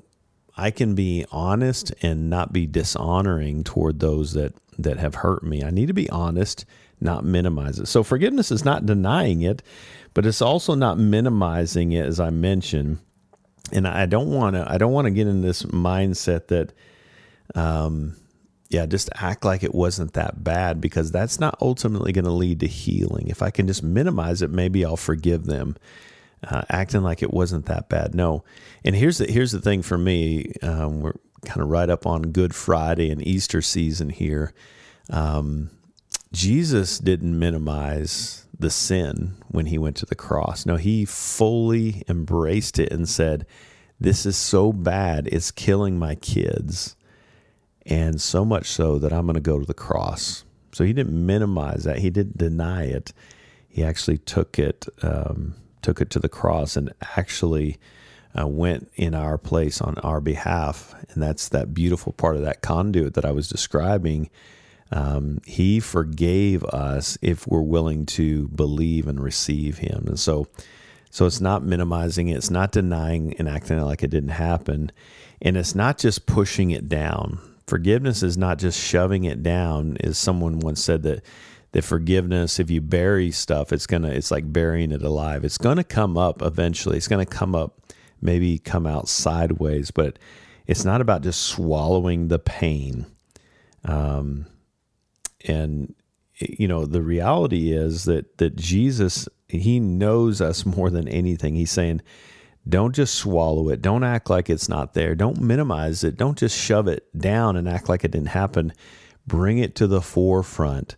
I 0.58 0.72
can 0.72 0.96
be 0.96 1.26
honest 1.32 1.94
and 2.02 2.30
not 2.30 2.52
be 2.52 2.66
dishonoring 2.66 3.64
toward 3.64 4.00
those 4.00 4.34
that 4.34 4.54
that 4.80 4.98
have 4.98 5.16
hurt 5.16 5.44
me. 5.44 5.64
I 5.64 5.70
need 5.70 5.88
to 5.88 5.94
be 5.94 6.10
honest, 6.10 6.66
not 7.00 7.24
minimize 7.24 7.80
it. 7.80 7.88
So 7.88 8.04
forgiveness 8.04 8.52
is 8.52 8.66
not 8.66 8.86
denying 8.86 9.42
it, 9.42 9.64
but 10.14 10.26
it's 10.26 10.42
also 10.42 10.76
not 10.76 10.98
minimizing 10.98 11.92
it 11.92 12.06
as 12.06 12.20
I 12.20 12.32
mentioned. 12.32 13.00
And 13.72 13.88
I 13.88 14.06
don't 14.06 14.32
want 14.32 14.56
to 14.56 14.70
I 14.70 14.78
don't 14.78 14.94
want 14.94 15.06
to 15.06 15.12
get 15.12 15.28
in 15.28 15.42
this 15.42 15.64
mindset 15.64 16.48
that 16.48 16.74
um 17.56 18.16
yeah, 18.70 18.86
just 18.86 19.10
act 19.16 19.46
like 19.46 19.64
it 19.64 19.74
wasn't 19.74 20.14
that 20.14 20.44
bad 20.44 20.82
because 20.82 21.12
that's 21.12 21.40
not 21.40 21.58
ultimately 21.62 22.12
going 22.12 22.26
to 22.26 22.32
lead 22.32 22.60
to 22.60 22.68
healing. 22.68 23.28
If 23.30 23.42
I 23.42 23.50
can 23.50 23.66
just 23.66 23.82
minimize 23.82 24.42
it, 24.42 24.50
maybe 24.52 24.84
I'll 24.84 24.98
forgive 24.98 25.46
them. 25.46 25.78
Uh, 26.44 26.62
acting 26.70 27.02
like 27.02 27.24
it 27.24 27.34
wasn't 27.34 27.66
that 27.66 27.90
bad. 27.90 28.14
No, 28.14 28.44
and 28.84 28.96
here's 28.96 29.18
the 29.18 29.26
here's 29.26 29.52
the 29.52 29.62
thing 29.62 29.82
for 29.82 29.98
me. 29.98 30.54
Um, 30.62 31.02
we're 31.02 31.16
kind 31.46 31.62
of 31.62 31.70
right 31.70 31.90
up 31.90 32.06
on 32.06 32.32
Good 32.32 32.54
Friday 32.54 33.10
and 33.10 33.26
Easter 33.26 33.62
season 33.62 34.10
here. 34.10 34.54
Um, 35.10 35.72
Jesus 36.32 37.00
didn't 37.00 37.38
minimize 37.38 38.46
the 38.60 38.70
sin 38.70 39.36
when 39.50 39.68
he 39.68 39.78
went 39.78 39.96
to 39.98 40.06
the 40.06 40.16
cross. 40.16 40.66
No, 40.66 40.76
he 40.76 41.06
fully 41.06 42.04
embraced 42.08 42.80
it 42.80 42.92
and 42.92 43.08
said, 43.08 43.46
This 44.00 44.26
is 44.26 44.36
so 44.36 44.74
bad, 44.74 45.28
it's 45.32 45.52
killing 45.52 45.98
my 45.98 46.16
kids. 46.16 46.96
And 47.86 48.20
so 48.20 48.44
much 48.44 48.68
so 48.68 49.00
that 49.00 49.14
I'm 49.14 49.26
going 49.26 49.36
to 49.36 49.42
go 49.42 49.60
to 49.60 49.66
the 49.66 49.74
cross. 49.74 50.44
So 50.74 50.84
he 50.84 50.92
didn't 50.92 51.26
minimize 51.26 51.86
that. 51.86 52.00
He 52.00 52.10
didn't 52.10 52.38
deny 52.38 52.84
it. 52.84 53.14
He 53.70 53.82
actually 53.82 54.18
took 54.18 54.60
it, 54.60 54.86
um, 55.02 55.56
took 55.82 56.02
it 56.02 56.10
to 56.12 56.20
the 56.20 56.30
cross 56.30 56.76
and 56.76 56.94
actually 57.16 57.78
uh, 58.38 58.48
went 58.48 58.92
in 58.96 59.14
our 59.14 59.38
place 59.38 59.82
on 59.82 59.98
our 60.00 60.22
behalf. 60.22 60.96
And 61.10 61.22
that's 61.22 61.50
that 61.50 61.74
beautiful 61.74 62.14
part 62.14 62.36
of 62.36 62.44
that 62.44 62.62
conduit 62.62 63.14
that 63.16 63.26
I 63.26 63.32
was 63.32 63.48
describing. 63.48 64.30
Um, 64.92 65.42
he 65.46 65.80
forgave 65.80 66.64
us 66.66 67.18
if 67.22 67.48
we're 67.48 67.62
willing 67.62 68.06
to 68.08 68.48
believe 68.50 69.08
and 69.08 69.20
receive 69.20 69.80
Him. 69.80 70.06
And 70.08 70.20
so, 70.20 70.48
so 71.10 71.26
it's 71.26 71.42
not 71.42 71.64
minimizing 71.64 72.30
it, 72.30 72.38
it's 72.38 72.50
not 72.50 72.72
denying 72.72 73.36
and 73.38 73.50
acting 73.50 73.80
like 73.82 74.04
it 74.04 74.12
didn't 74.12 74.30
happen. 74.30 74.92
And 75.42 75.58
it's 75.58 75.76
not 75.76 75.98
just 75.98 76.26
pushing 76.26 76.72
it 76.72 76.88
down. 76.88 77.40
Forgiveness 77.68 78.24
is 78.24 78.38
not 78.38 78.60
just 78.60 78.80
shoving 78.82 79.26
it 79.26 79.44
down, 79.44 79.98
as 80.00 80.18
someone 80.18 80.60
once 80.60 80.82
said 80.82 81.04
that 81.04 81.22
that 81.78 81.84
forgiveness 81.84 82.60
if 82.60 82.72
you 82.72 82.82
bury 82.82 83.30
stuff 83.30 83.72
it's 83.72 83.86
gonna 83.86 84.10
it's 84.10 84.32
like 84.32 84.52
burying 84.52 84.92
it 84.92 85.04
alive 85.04 85.46
it's 85.46 85.60
gonna 85.60 85.84
come 85.84 86.18
up 86.18 86.42
eventually 86.42 86.98
it's 86.98 87.08
gonna 87.08 87.24
come 87.24 87.54
up 87.54 87.94
maybe 88.20 88.58
come 88.58 88.88
out 88.88 89.08
sideways 89.08 89.92
but 89.92 90.18
it's 90.66 90.84
not 90.84 91.02
about 91.02 91.22
just 91.22 91.40
swallowing 91.44 92.30
the 92.30 92.40
pain 92.40 93.06
um, 93.86 94.48
and 95.48 95.94
you 96.40 96.68
know 96.68 96.84
the 96.84 97.04
reality 97.04 97.72
is 97.72 98.06
that 98.06 98.40
that 98.40 98.56
jesus 98.56 99.30
he 99.48 99.80
knows 99.80 100.42
us 100.42 100.66
more 100.66 100.90
than 100.90 101.08
anything 101.08 101.54
he's 101.54 101.70
saying 101.70 102.02
don't 102.68 102.94
just 102.94 103.16
swallow 103.16 103.70
it. 103.70 103.82
Don't 103.82 104.04
act 104.04 104.30
like 104.30 104.50
it's 104.50 104.68
not 104.68 104.94
there. 104.94 105.16
Don't 105.16 105.40
minimize 105.40 106.04
it. 106.04 106.18
Don't 106.18 106.38
just 106.38 106.58
shove 106.58 106.90
it 106.90 107.08
down 107.18 107.56
and 107.56 107.70
act 107.70 107.88
like 107.88 108.04
it 108.04 108.12
didn't 108.12 108.28
happen. 108.28 108.74
Bring 109.26 109.60
it 109.60 109.74
to 109.76 109.88
the 109.88 110.02
forefront, 110.02 110.98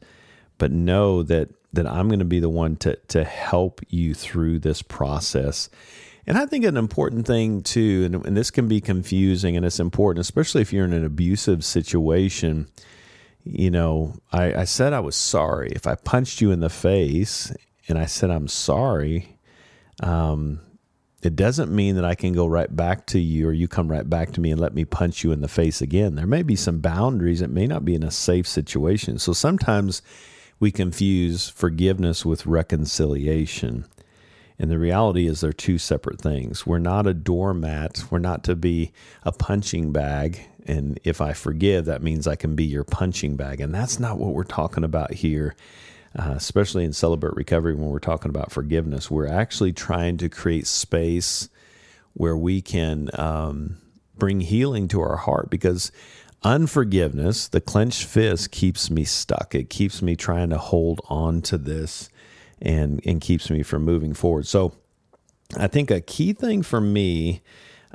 but 0.60 0.72
know 0.72 1.24
that 1.24 1.50
that 1.74 1.88
I'm 1.88 2.08
going 2.08 2.20
to 2.20 2.26
be 2.26 2.40
the 2.40 2.50
one 2.50 2.76
to 2.78 2.96
to 3.08 3.24
help 3.24 3.82
you 3.90 4.14
through 4.14 4.60
this 4.60 4.84
process. 4.84 5.70
And 6.28 6.38
I 6.38 6.46
think 6.46 6.64
an 6.64 6.78
important 6.78 7.26
thing 7.26 7.64
too, 7.64 8.04
and, 8.06 8.26
and 8.28 8.38
this 8.38 8.52
can 8.52 8.68
be 8.68 8.82
confusing, 8.82 9.58
and 9.58 9.66
it's 9.66 9.80
important, 9.80 10.22
especially 10.22 10.62
if 10.62 10.72
you're 10.72 10.86
in 10.86 10.94
an 10.94 11.06
abusive 11.06 11.66
situation. 11.66 12.68
You 13.44 13.72
know, 13.72 14.16
I, 14.32 14.54
I 14.54 14.64
said 14.66 14.94
I 14.94 15.00
was 15.00 15.16
sorry. 15.16 15.72
If 15.72 15.88
I 15.88 15.96
punched 15.96 16.42
you 16.42 16.52
in 16.52 16.60
the 16.60 16.70
face 16.70 17.52
and 17.88 17.98
I 17.98 18.06
said 18.06 18.30
I'm 18.30 18.48
sorry, 18.48 19.40
um, 20.04 20.60
it 21.24 21.36
doesn't 21.36 21.72
mean 21.72 21.96
that 21.96 22.06
I 22.06 22.16
can 22.16 22.34
go 22.34 22.46
right 22.48 22.74
back 22.74 23.08
to 23.08 23.20
you 23.20 23.48
or 23.48 23.54
you 23.54 23.68
come 23.68 23.90
right 23.90 24.08
back 24.08 24.34
to 24.34 24.42
me 24.42 24.52
and 24.52 24.62
let 24.62 24.74
me 24.74 24.86
punch 24.86 25.24
you 25.24 25.32
in 25.32 25.42
the 25.42 25.48
face 25.48 25.82
again. 25.82 26.16
There 26.16 26.28
may 26.28 26.44
be 26.44 26.56
some 26.56 26.80
boundaries. 26.80 27.42
It 27.42 27.50
may 27.50 27.66
not 27.66 27.86
be 27.86 27.96
in 27.96 28.04
a 28.04 28.12
safe 28.12 28.48
situation. 28.48 29.20
So 29.20 29.34
sometimes 29.34 30.02
we 30.60 30.72
confuse 30.72 31.50
forgiveness 31.50 32.26
with 32.26 32.46
reconciliation. 32.46 33.86
And 34.58 34.70
the 34.70 34.80
reality 34.80 35.28
is 35.28 35.40
they're 35.40 35.54
two 35.54 35.78
separate 35.78 36.20
things. 36.20 36.68
We're 36.68 36.80
not 36.80 37.08
a 37.08 37.14
doormat. 37.14 38.04
We're 38.10 38.20
not 38.20 38.44
to 38.46 38.56
be 38.56 38.92
a 39.24 39.32
punching 39.32 39.92
bag. 39.94 40.42
And 40.66 41.00
if 41.04 41.22
I 41.22 41.34
forgive, 41.34 41.86
that 41.86 42.04
means 42.04 42.28
I 42.28 42.36
can 42.36 42.56
be 42.56 42.66
your 42.66 42.84
punching 42.84 43.38
bag. 43.38 43.62
And 43.62 43.74
that's 43.74 44.00
not 44.00 44.18
what 44.18 44.34
we're 44.34 44.44
talking 44.44 44.84
about 44.84 45.14
here 45.14 45.56
uh, 46.18 46.34
especially 46.36 46.86
in 46.86 46.94
Celebrate 46.94 47.36
Recovery 47.36 47.76
when 47.76 47.90
we're 47.90 48.00
talking 48.00 48.30
about 48.30 48.52
forgiveness. 48.52 49.12
We're 49.12 49.28
actually 49.28 49.74
trying 49.74 50.18
to 50.18 50.30
create 50.30 50.66
space 50.68 51.50
where 52.14 52.38
we 52.38 52.62
can 52.62 53.10
um, 53.14 53.78
bring 54.18 54.42
healing 54.42 54.88
to 54.90 55.02
our 55.02 55.18
heart 55.18 55.50
because 55.50 55.92
unforgiveness, 56.44 57.48
the 57.48 57.62
clenched 57.62 58.06
fist, 58.06 58.52
keeps 58.52 58.90
me 58.90 59.04
stuck. 59.04 59.54
It 59.56 59.70
keeps 59.70 60.02
me 60.02 60.16
trying 60.16 60.50
to 60.50 60.58
hold 60.58 61.02
on 61.10 61.42
to 61.44 61.58
this 61.58 62.10
and, 62.62 63.02
and 63.06 63.22
keeps 63.22 63.50
me 63.50 63.64
from 63.64 63.84
moving 63.84 64.14
forward. 64.14 64.48
So 64.48 64.74
I 65.58 65.68
think 65.68 65.92
a 65.92 66.02
key 66.02 66.34
thing 66.34 66.62
for 66.62 66.82
me. 66.82 67.42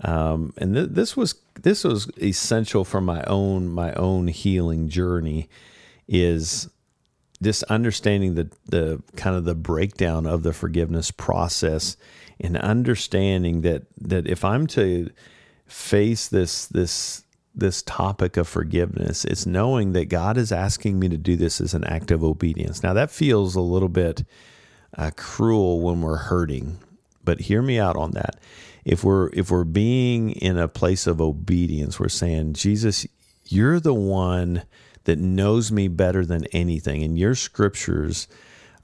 Um, 0.02 0.52
and 0.56 0.74
th- 0.74 0.88
this 0.90 1.16
was 1.16 1.36
this 1.62 1.84
was 1.84 2.10
essential 2.20 2.84
for 2.84 3.00
my 3.00 3.22
own 3.24 3.68
my 3.68 3.92
own 3.92 4.26
healing 4.26 4.88
journey 4.88 5.48
is 6.08 6.68
this 7.40 7.62
understanding 7.64 8.34
the 8.34 8.50
the 8.66 9.02
kind 9.14 9.36
of 9.36 9.44
the 9.44 9.54
breakdown 9.54 10.26
of 10.26 10.42
the 10.42 10.52
forgiveness 10.52 11.12
process 11.12 11.96
and 12.40 12.56
understanding 12.56 13.60
that 13.60 13.84
that 14.00 14.26
if 14.26 14.44
I'm 14.44 14.66
to 14.68 15.10
face 15.66 16.26
this 16.26 16.66
this 16.66 17.23
this 17.54 17.82
topic 17.82 18.36
of 18.36 18.48
forgiveness, 18.48 19.24
it's 19.24 19.46
knowing 19.46 19.92
that 19.92 20.08
God 20.08 20.36
is 20.36 20.50
asking 20.50 20.98
me 20.98 21.08
to 21.08 21.16
do 21.16 21.36
this 21.36 21.60
as 21.60 21.74
an 21.74 21.84
act 21.84 22.10
of 22.10 22.24
obedience. 22.24 22.82
Now 22.82 22.92
that 22.94 23.10
feels 23.10 23.54
a 23.54 23.60
little 23.60 23.88
bit 23.88 24.24
uh, 24.96 25.10
cruel 25.16 25.80
when 25.80 26.00
we're 26.00 26.16
hurting, 26.16 26.78
but 27.22 27.40
hear 27.40 27.62
me 27.62 27.78
out 27.78 27.96
on 27.96 28.12
that. 28.12 28.36
If 28.84 29.02
we're 29.02 29.30
if 29.32 29.50
we're 29.50 29.64
being 29.64 30.30
in 30.30 30.58
a 30.58 30.68
place 30.68 31.06
of 31.06 31.20
obedience, 31.20 31.98
we're 31.98 32.08
saying, 32.08 32.54
Jesus, 32.54 33.06
you're 33.46 33.80
the 33.80 33.94
one 33.94 34.64
that 35.04 35.18
knows 35.18 35.70
me 35.70 35.88
better 35.88 36.24
than 36.24 36.46
anything. 36.46 37.02
And 37.02 37.18
your 37.18 37.34
scriptures 37.34 38.28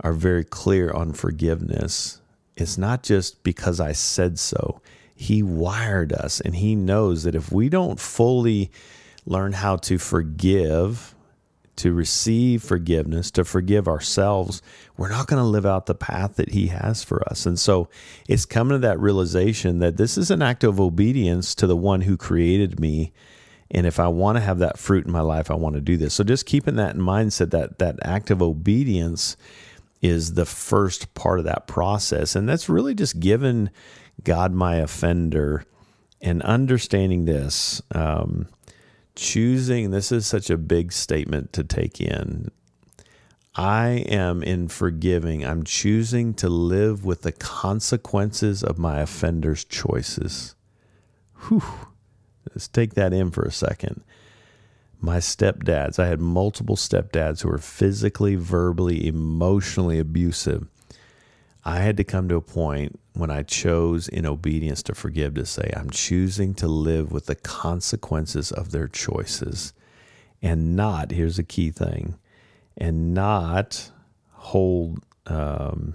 are 0.00 0.12
very 0.12 0.45
clear 0.45 0.91
on 0.91 1.12
forgiveness. 1.12 2.21
It's 2.57 2.79
not 2.79 3.03
just 3.03 3.43
because 3.43 3.81
I 3.81 3.93
said 3.93 4.39
so. 4.39 4.81
He 5.21 5.43
wired 5.43 6.12
us, 6.12 6.41
and 6.41 6.57
He 6.57 6.75
knows 6.75 7.25
that 7.25 7.35
if 7.35 7.53
we 7.53 7.69
don't 7.69 8.00
fully 8.00 8.71
learn 9.27 9.53
how 9.53 9.77
to 9.77 9.99
forgive, 9.99 11.15
to 11.77 11.93
receive 11.93 12.62
forgiveness, 12.62 13.31
to 13.33 13.45
forgive 13.45 13.87
ourselves, 13.87 14.62
we're 14.97 15.11
not 15.11 15.27
going 15.27 15.43
to 15.43 15.49
live 15.49 15.67
out 15.67 15.87
the 15.87 15.95
path 15.95 16.37
that 16.37 16.50
He 16.50 16.69
has 16.69 17.05
for 17.05 17.23
us. 17.29 17.47
And 17.47 17.59
so 17.59 17.89
it's 18.29 18.47
coming 18.47 18.75
to 18.75 18.87
that 18.87 18.99
realization 18.99 19.79
that 19.79 19.97
this 19.97 20.17
is 20.17 20.31
an 20.31 20.43
act 20.43 20.65
of 20.65 20.81
obedience 20.81 21.55
to 21.57 21.67
the 21.67 21.77
one 21.77 22.03
who 22.03 22.17
created 22.17 22.81
me 22.81 23.12
and 23.71 23.87
if 23.87 24.00
I 24.00 24.09
want 24.09 24.37
to 24.37 24.41
have 24.41 24.59
that 24.59 24.79
fruit 24.79 25.07
in 25.07 25.12
my 25.12 25.21
life, 25.21 25.50
I 25.50 25.55
want 25.55 25.77
to 25.77 25.81
do 25.81 25.97
this. 25.97 26.15
So 26.15 26.25
just 26.25 26.45
keeping 26.45 26.77
that 26.77 26.97
in 26.97 27.00
mindset 27.00 27.50
that 27.53 27.79
that 27.79 27.99
act 28.03 28.31
of 28.31 28.43
obedience 28.43 29.37
is 30.03 30.35
the 30.35 30.47
first 30.47 31.15
part 31.15 31.39
of 31.39 31.45
that 31.45 31.67
process. 31.67 32.35
And 32.35 32.49
that's 32.49 32.69
really 32.69 32.95
just 32.95 33.21
giving 33.21 33.71
God 34.25 34.53
my 34.53 34.77
offender 34.77 35.65
and 36.21 36.43
understanding 36.43 37.25
this. 37.25 37.83
Um, 37.95 38.49
choosing, 39.15 39.91
this 39.91 40.12
is 40.12 40.27
such 40.27 40.50
a 40.50 40.57
big 40.57 40.93
statement 40.93 41.53
to 41.55 41.65
take 41.65 42.00
in. 42.00 42.50
I 43.55 44.05
am 44.09 44.43
in 44.43 44.69
forgiving. 44.69 45.45
I'm 45.45 45.65
choosing 45.65 46.35
to 46.35 46.49
live 46.49 47.05
with 47.05 47.23
the 47.23 47.33
consequences 47.33 48.62
of 48.62 48.79
my 48.79 49.00
offender's 49.00 49.65
choices. 49.65 50.55
Whew. 51.49 51.62
Let's 52.49 52.69
take 52.69 52.95
that 52.95 53.12
in 53.12 53.31
for 53.31 53.43
a 53.43 53.53
second. 53.53 54.03
My 55.00 55.19
stepdads, 55.19 55.99
I 55.99 56.07
had 56.07 56.21
multiple 56.21 56.77
stepdads 56.77 57.43
who 57.43 57.49
were 57.49 57.59
physically, 57.59 58.37
verbally, 58.37 59.07
emotionally 59.07 59.99
abusive. 59.99 60.69
I 61.64 61.81
had 61.81 61.97
to 61.99 62.05
come 62.05 62.29
to 62.29 62.37
a 62.37 62.40
point 62.40 62.99
when 63.12 63.31
I 63.31 63.43
chose 63.43 64.09
in 64.09 64.25
obedience 64.25 64.83
to 64.85 64.95
forgive 64.95 65.35
to 65.35 65.45
say, 65.45 65.71
I'm 65.76 65.90
choosing 65.90 66.55
to 66.55 66.69
live 66.69 67.12
with 67.12 67.26
the 67.26 67.35
consequences 67.35 68.50
of 68.50 68.71
their 68.71 68.88
choices 68.88 69.75
and 70.43 70.75
not, 70.76 71.11
here's 71.11 71.38
a 71.38 71.43
key 71.43 71.71
thing, 71.71 72.17
and 72.76 73.12
not 73.12 73.90
hold 74.33 75.05
um, 75.26 75.95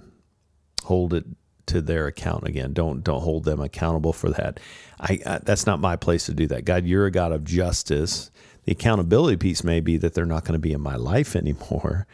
hold 0.84 1.12
it 1.12 1.24
to 1.66 1.80
their 1.80 2.06
account 2.06 2.46
again. 2.46 2.72
Don't 2.72 3.02
don't 3.02 3.22
hold 3.22 3.44
them 3.44 3.60
accountable 3.60 4.12
for 4.12 4.30
that. 4.30 4.60
I, 5.00 5.20
I, 5.26 5.38
that's 5.42 5.66
not 5.66 5.80
my 5.80 5.96
place 5.96 6.26
to 6.26 6.34
do 6.34 6.46
that. 6.48 6.64
God, 6.64 6.84
you're 6.86 7.06
a 7.06 7.10
God 7.10 7.32
of 7.32 7.44
justice. 7.44 8.30
The 8.64 8.72
accountability 8.72 9.36
piece 9.36 9.64
may 9.64 9.80
be 9.80 9.96
that 9.98 10.14
they're 10.14 10.26
not 10.26 10.44
going 10.44 10.54
to 10.54 10.58
be 10.60 10.72
in 10.72 10.80
my 10.80 10.96
life 10.96 11.34
anymore, 11.36 12.06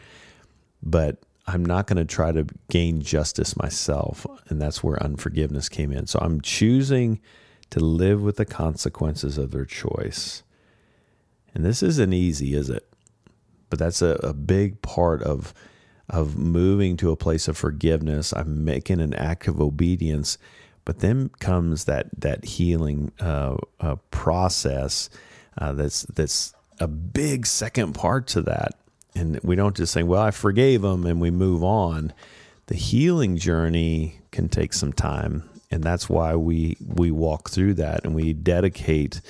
but 0.81 1.19
I'm 1.45 1.65
not 1.65 1.87
going 1.87 1.97
to 1.97 2.05
try 2.05 2.31
to 2.31 2.45
gain 2.69 3.01
justice 3.01 3.57
myself, 3.57 4.25
and 4.47 4.61
that's 4.61 4.83
where 4.83 5.01
unforgiveness 5.03 5.67
came 5.67 5.91
in. 5.91 6.07
So 6.07 6.19
I'm 6.21 6.39
choosing 6.41 7.19
to 7.69 7.79
live 7.79 8.21
with 8.21 8.37
the 8.37 8.45
consequences 8.45 9.37
of 9.37 9.51
their 9.51 9.65
choice. 9.65 10.43
And 11.53 11.65
this 11.65 11.83
isn't 11.83 12.13
easy, 12.13 12.53
is 12.53 12.69
it? 12.69 12.87
But 13.69 13.79
that's 13.79 14.01
a, 14.01 14.19
a 14.23 14.33
big 14.33 14.81
part 14.81 15.21
of 15.23 15.53
of 16.09 16.37
moving 16.37 16.97
to 16.97 17.11
a 17.11 17.15
place 17.15 17.47
of 17.47 17.57
forgiveness. 17.57 18.33
I'm 18.33 18.65
making 18.65 18.99
an 18.99 19.13
act 19.13 19.47
of 19.47 19.61
obedience, 19.61 20.37
but 20.85 20.99
then 20.99 21.29
comes 21.39 21.85
that 21.85 22.07
that 22.17 22.45
healing 22.45 23.11
uh, 23.19 23.57
uh, 23.79 23.95
process. 24.11 25.09
Uh, 25.57 25.73
that's 25.73 26.03
that's 26.03 26.53
a 26.79 26.87
big 26.87 27.45
second 27.45 27.93
part 27.93 28.27
to 28.27 28.41
that, 28.41 28.73
and 29.15 29.39
we 29.43 29.55
don't 29.55 29.75
just 29.75 29.93
say, 29.93 30.03
"Well, 30.03 30.21
I 30.21 30.31
forgave 30.31 30.81
them," 30.81 31.05
and 31.05 31.21
we 31.21 31.31
move 31.31 31.63
on. 31.63 32.13
The 32.67 32.75
healing 32.75 33.37
journey 33.37 34.19
can 34.31 34.49
take 34.49 34.73
some 34.73 34.93
time, 34.93 35.49
and 35.69 35.83
that's 35.83 36.09
why 36.09 36.35
we 36.35 36.77
we 36.85 37.11
walk 37.11 37.49
through 37.49 37.75
that 37.75 38.03
and 38.03 38.15
we 38.15 38.33
dedicate 38.33 39.21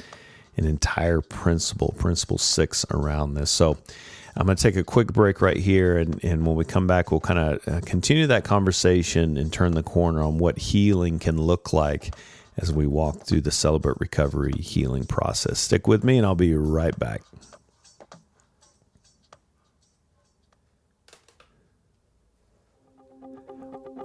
an 0.57 0.65
entire 0.65 1.21
principle, 1.21 1.93
principle 1.97 2.37
six, 2.37 2.85
around 2.91 3.33
this. 3.33 3.49
So 3.49 3.77
I'm 4.35 4.45
going 4.45 4.57
to 4.57 4.63
take 4.63 4.75
a 4.75 4.83
quick 4.83 5.13
break 5.13 5.41
right 5.41 5.57
here. 5.57 5.97
And, 5.97 6.23
and 6.23 6.45
when 6.45 6.55
we 6.55 6.65
come 6.65 6.87
back, 6.87 7.11
we'll 7.11 7.19
kind 7.19 7.39
of 7.39 7.67
uh, 7.67 7.81
continue 7.85 8.27
that 8.27 8.43
conversation 8.43 9.37
and 9.37 9.51
turn 9.51 9.73
the 9.73 9.83
corner 9.83 10.21
on 10.21 10.37
what 10.37 10.57
healing 10.57 11.19
can 11.19 11.41
look 11.41 11.73
like 11.73 12.15
as 12.57 12.71
we 12.71 12.87
walk 12.87 13.23
through 13.23 13.41
the 13.41 13.51
Celebrate 13.51 13.99
Recovery 13.99 14.53
healing 14.53 15.05
process. 15.05 15.59
Stick 15.59 15.87
with 15.87 16.03
me, 16.03 16.17
and 16.17 16.25
I'll 16.25 16.35
be 16.35 16.55
right 16.55 16.97
back. 16.97 17.21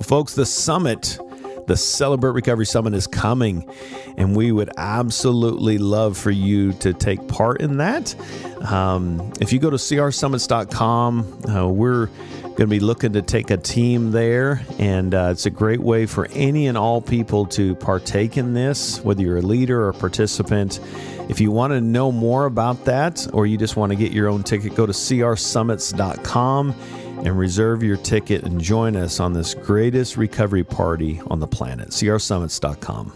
Folks, 0.03 0.35
the 0.35 0.47
summit 0.47 1.19
the 1.69 1.77
Celebrate 1.77 2.33
Recovery 2.33 2.65
Summit 2.65 2.95
is 2.95 3.07
coming, 3.07 3.71
and 4.17 4.35
we 4.35 4.51
would 4.53 4.71
absolutely 4.79 5.77
love 5.77 6.17
for 6.17 6.31
you 6.31 6.73
to 6.75 6.95
take 6.95 7.29
part 7.29 7.61
in 7.61 7.77
that. 7.77 8.15
Um, 8.63 9.35
if 9.39 9.53
you 9.53 9.59
go 9.59 9.69
to 9.69 9.77
crsummits.com, 9.77 11.45
uh, 11.47 11.69
we're 11.69 12.07
going 12.07 12.57
to 12.57 12.67
be 12.67 12.81
looking 12.81 13.13
to 13.13 13.21
take 13.21 13.51
a 13.51 13.59
team 13.59 14.13
there, 14.13 14.63
and 14.79 15.15
uh, 15.15 15.29
it's 15.31 15.45
a 15.45 15.51
great 15.51 15.81
way 15.81 16.07
for 16.07 16.27
any 16.33 16.69
and 16.69 16.79
all 16.79 17.03
people 17.03 17.45
to 17.45 17.75
partake 17.75 18.39
in 18.39 18.55
this, 18.55 19.05
whether 19.05 19.21
you're 19.21 19.37
a 19.37 19.43
leader 19.43 19.85
or 19.85 19.91
a 19.91 19.95
participant. 19.95 20.81
If 21.29 21.39
you 21.39 21.53
want 21.53 21.75
to 21.75 21.83
know 21.83 22.11
more 22.11 22.47
about 22.47 22.87
that, 22.87 23.27
or 23.35 23.47
you 23.47 23.59
just 23.59 23.77
want 23.77 23.93
to 23.93 23.97
get 23.97 24.13
your 24.13 24.29
own 24.29 24.43
ticket, 24.43 24.75
go 24.75 24.87
to 24.87 24.93
crsummits.com 24.93 26.75
and 27.25 27.39
reserve 27.39 27.83
your 27.83 27.97
ticket 27.97 28.45
and 28.45 28.61
join 28.61 28.97
us 28.97 29.21
on 29.21 29.33
this 29.33 29.55
greatest 29.55 30.17
recovery 30.17 30.65
party 30.65 31.21
on 31.27 31.41
the 31.41 31.47
planet. 31.47 31.89
crsummits.com. 31.89 33.13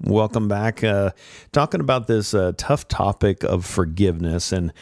Welcome 0.00 0.48
back. 0.48 0.84
Uh, 0.84 1.12
talking 1.52 1.80
about 1.80 2.08
this 2.08 2.34
uh, 2.34 2.52
tough 2.58 2.88
topic 2.88 3.42
of 3.42 3.64
forgiveness. 3.64 4.52
And 4.52 4.72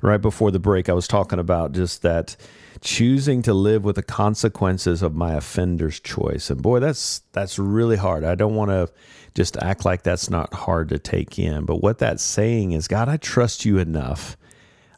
right 0.00 0.20
before 0.20 0.50
the 0.50 0.58
break, 0.58 0.88
I 0.88 0.92
was 0.92 1.06
talking 1.06 1.38
about 1.38 1.70
just 1.72 2.02
that 2.02 2.36
choosing 2.80 3.42
to 3.42 3.54
live 3.54 3.84
with 3.84 3.94
the 3.94 4.02
consequences 4.02 5.02
of 5.02 5.14
my 5.14 5.34
offender's 5.34 6.00
choice. 6.00 6.50
And 6.50 6.60
boy, 6.60 6.80
that's 6.80 7.20
that's 7.30 7.60
really 7.60 7.96
hard. 7.96 8.24
I 8.24 8.34
don't 8.34 8.56
want 8.56 8.70
to 8.70 8.90
just 9.34 9.56
act 9.58 9.84
like 9.84 10.02
that's 10.02 10.28
not 10.28 10.52
hard 10.52 10.88
to 10.88 10.98
take 10.98 11.38
in. 11.38 11.64
But 11.64 11.76
what 11.76 11.98
that's 11.98 12.22
saying 12.22 12.72
is, 12.72 12.88
God, 12.88 13.08
I 13.08 13.18
trust 13.18 13.64
you 13.64 13.78
enough 13.78 14.36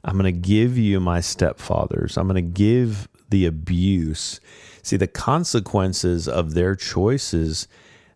I'm 0.04 0.18
going 0.18 0.32
to 0.32 0.40
give 0.40 0.76
you 0.76 1.00
my 1.00 1.20
stepfathers. 1.20 2.18
I'm 2.18 2.28
going 2.28 2.37
to 2.37 2.42
give 2.42 3.08
the 3.30 3.46
abuse. 3.46 4.38
See, 4.82 4.96
the 4.99 5.06
consequences 5.06 6.28
of 6.28 6.52
their 6.52 6.76
choices 6.76 7.66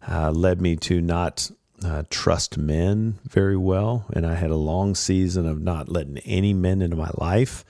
uh, 0.07 0.31
led 0.31 0.61
me 0.61 0.77
to 0.77 1.01
not 1.01 1.51
uh, 1.83 2.03
trust 2.11 2.59
men 2.59 3.19
very 3.25 3.57
well. 3.57 4.05
And 4.13 4.27
I 4.27 4.35
had 4.35 4.51
a 4.51 4.57
long 4.57 4.95
season 4.95 5.47
of 5.47 5.63
not 5.63 5.89
letting 5.89 6.19
any 6.19 6.53
men 6.53 6.83
into 6.83 6.97
my 6.97 7.11
life, 7.15 7.65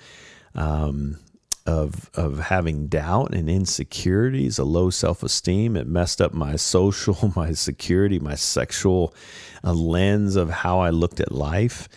um, 0.54 1.18
of, 1.64 2.10
of 2.14 2.40
having 2.40 2.88
doubt 2.88 3.34
and 3.34 3.48
insecurities, 3.48 4.58
a 4.58 4.64
low 4.64 4.90
self 4.90 5.22
esteem. 5.22 5.76
It 5.76 5.86
messed 5.86 6.20
up 6.20 6.32
my 6.32 6.56
social, 6.74 7.32
my 7.36 7.52
security, 7.52 8.18
my 8.18 8.34
sexual 8.34 9.14
uh, 9.62 9.74
lens 9.74 10.34
of 10.34 10.50
how 10.50 10.80
I 10.80 10.90
looked 10.90 11.20
at 11.20 11.30
life. 11.30 11.88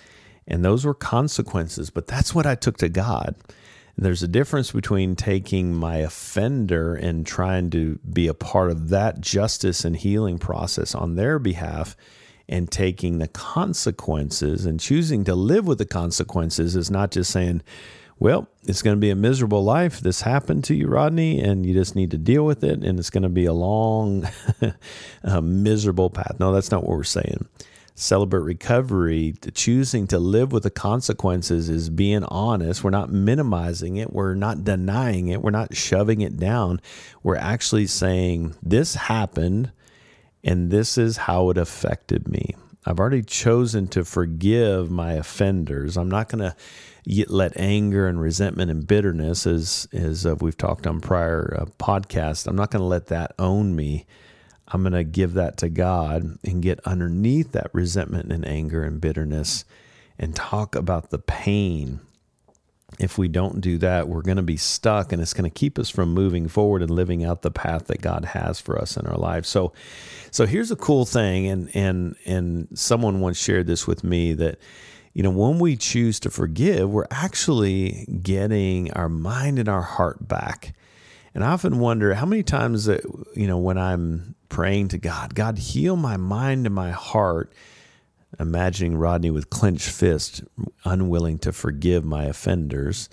And 0.51 0.65
those 0.65 0.83
were 0.83 0.93
consequences, 0.93 1.89
but 1.89 2.07
that's 2.07 2.35
what 2.35 2.45
I 2.45 2.55
took 2.55 2.75
to 2.79 2.89
God. 2.89 3.35
And 3.95 4.05
there's 4.05 4.21
a 4.21 4.27
difference 4.27 4.73
between 4.73 5.15
taking 5.15 5.73
my 5.73 5.97
offender 5.97 6.93
and 6.93 7.25
trying 7.25 7.69
to 7.69 7.99
be 7.99 8.27
a 8.27 8.33
part 8.33 8.69
of 8.69 8.89
that 8.89 9.21
justice 9.21 9.85
and 9.85 9.95
healing 9.95 10.37
process 10.37 10.93
on 10.93 11.15
their 11.15 11.39
behalf 11.39 11.95
and 12.49 12.69
taking 12.69 13.19
the 13.19 13.29
consequences 13.29 14.65
and 14.65 14.77
choosing 14.77 15.23
to 15.23 15.35
live 15.35 15.65
with 15.65 15.77
the 15.77 15.85
consequences 15.85 16.75
is 16.75 16.91
not 16.91 17.11
just 17.11 17.31
saying, 17.31 17.61
well, 18.19 18.49
it's 18.67 18.81
going 18.81 18.97
to 18.97 18.99
be 18.99 19.09
a 19.09 19.15
miserable 19.15 19.63
life. 19.63 20.01
This 20.01 20.21
happened 20.21 20.65
to 20.65 20.75
you, 20.75 20.87
Rodney, 20.87 21.39
and 21.39 21.65
you 21.65 21.73
just 21.73 21.95
need 21.95 22.11
to 22.11 22.17
deal 22.17 22.45
with 22.45 22.61
it. 22.65 22.83
And 22.83 22.99
it's 22.99 23.09
going 23.09 23.23
to 23.23 23.29
be 23.29 23.45
a 23.45 23.53
long, 23.53 24.27
uh, 25.23 25.41
miserable 25.41 26.09
path. 26.09 26.35
No, 26.41 26.51
that's 26.51 26.71
not 26.71 26.83
what 26.83 26.97
we're 26.97 27.03
saying 27.05 27.47
celebrate 27.95 28.41
recovery, 28.41 29.33
choosing 29.53 30.07
to 30.07 30.19
live 30.19 30.51
with 30.51 30.63
the 30.63 30.69
consequences 30.69 31.69
is 31.69 31.89
being 31.89 32.23
honest. 32.25 32.83
We're 32.83 32.89
not 32.89 33.11
minimizing 33.11 33.97
it. 33.97 34.13
We're 34.13 34.35
not 34.35 34.63
denying 34.63 35.27
it. 35.27 35.41
We're 35.41 35.51
not 35.51 35.75
shoving 35.75 36.21
it 36.21 36.37
down. 36.37 36.81
We're 37.23 37.35
actually 37.35 37.87
saying, 37.87 38.55
This 38.61 38.95
happened 38.95 39.71
and 40.43 40.71
this 40.71 40.97
is 40.97 41.17
how 41.17 41.49
it 41.49 41.57
affected 41.57 42.27
me. 42.27 42.55
I've 42.85 42.99
already 42.99 43.21
chosen 43.21 43.87
to 43.89 44.03
forgive 44.03 44.89
my 44.89 45.13
offenders. 45.13 45.97
I'm 45.97 46.09
not 46.09 46.29
going 46.29 46.43
to 46.43 46.55
let 47.27 47.55
anger 47.57 48.07
and 48.07 48.19
resentment 48.19 48.71
and 48.71 48.87
bitterness, 48.87 49.45
as, 49.45 49.87
as 49.93 50.25
uh, 50.25 50.35
we've 50.39 50.57
talked 50.57 50.87
on 50.87 50.99
prior 50.99 51.57
uh, 51.59 51.65
podcasts, 51.77 52.47
I'm 52.47 52.55
not 52.55 52.71
going 52.71 52.81
to 52.81 52.87
let 52.87 53.07
that 53.07 53.33
own 53.37 53.75
me. 53.75 54.07
I'm 54.73 54.83
going 54.83 54.93
to 54.93 55.03
give 55.03 55.33
that 55.33 55.57
to 55.57 55.69
God 55.69 56.37
and 56.43 56.61
get 56.61 56.79
underneath 56.85 57.51
that 57.51 57.69
resentment 57.73 58.31
and 58.31 58.47
anger 58.47 58.83
and 58.83 59.01
bitterness 59.01 59.65
and 60.17 60.35
talk 60.35 60.75
about 60.75 61.09
the 61.09 61.19
pain. 61.19 61.99
If 62.99 63.17
we 63.17 63.27
don't 63.27 63.61
do 63.61 63.77
that, 63.79 64.07
we're 64.07 64.21
going 64.21 64.37
to 64.37 64.43
be 64.43 64.57
stuck 64.57 65.11
and 65.11 65.21
it's 65.21 65.33
going 65.33 65.49
to 65.49 65.53
keep 65.53 65.79
us 65.79 65.89
from 65.89 66.13
moving 66.13 66.47
forward 66.47 66.81
and 66.81 66.91
living 66.91 67.23
out 67.23 67.41
the 67.41 67.51
path 67.51 67.87
that 67.87 68.01
God 68.01 68.25
has 68.25 68.59
for 68.59 68.77
us 68.77 68.97
in 68.97 69.07
our 69.07 69.17
lives. 69.17 69.49
So 69.49 69.73
so 70.29 70.45
here's 70.45 70.71
a 70.71 70.75
cool 70.75 71.05
thing 71.05 71.47
and 71.47 71.75
and 71.75 72.15
and 72.25 72.67
someone 72.73 73.21
once 73.21 73.37
shared 73.37 73.67
this 73.67 73.87
with 73.87 74.03
me 74.03 74.33
that 74.33 74.59
you 75.13 75.23
know, 75.23 75.29
when 75.29 75.59
we 75.59 75.75
choose 75.75 76.19
to 76.21 76.29
forgive, 76.29 76.89
we're 76.89 77.07
actually 77.11 78.05
getting 78.23 78.91
our 78.93 79.09
mind 79.09 79.59
and 79.59 79.67
our 79.67 79.81
heart 79.81 80.25
back. 80.27 80.73
And 81.33 81.43
I 81.43 81.51
often 81.51 81.79
wonder 81.79 82.13
how 82.13 82.25
many 82.25 82.43
times 82.43 82.85
that, 82.85 83.01
you 83.35 83.47
know, 83.47 83.57
when 83.57 83.77
I'm 83.77 84.35
praying 84.49 84.89
to 84.89 84.97
God, 84.97 85.33
God, 85.33 85.57
heal 85.57 85.95
my 85.95 86.17
mind 86.17 86.65
and 86.65 86.75
my 86.75 86.91
heart, 86.91 87.53
imagining 88.39 88.97
Rodney 88.97 89.31
with 89.31 89.49
clenched 89.49 89.89
fist, 89.89 90.43
unwilling 90.83 91.39
to 91.39 91.53
forgive 91.53 92.03
my 92.03 92.25
offenders. 92.25 93.09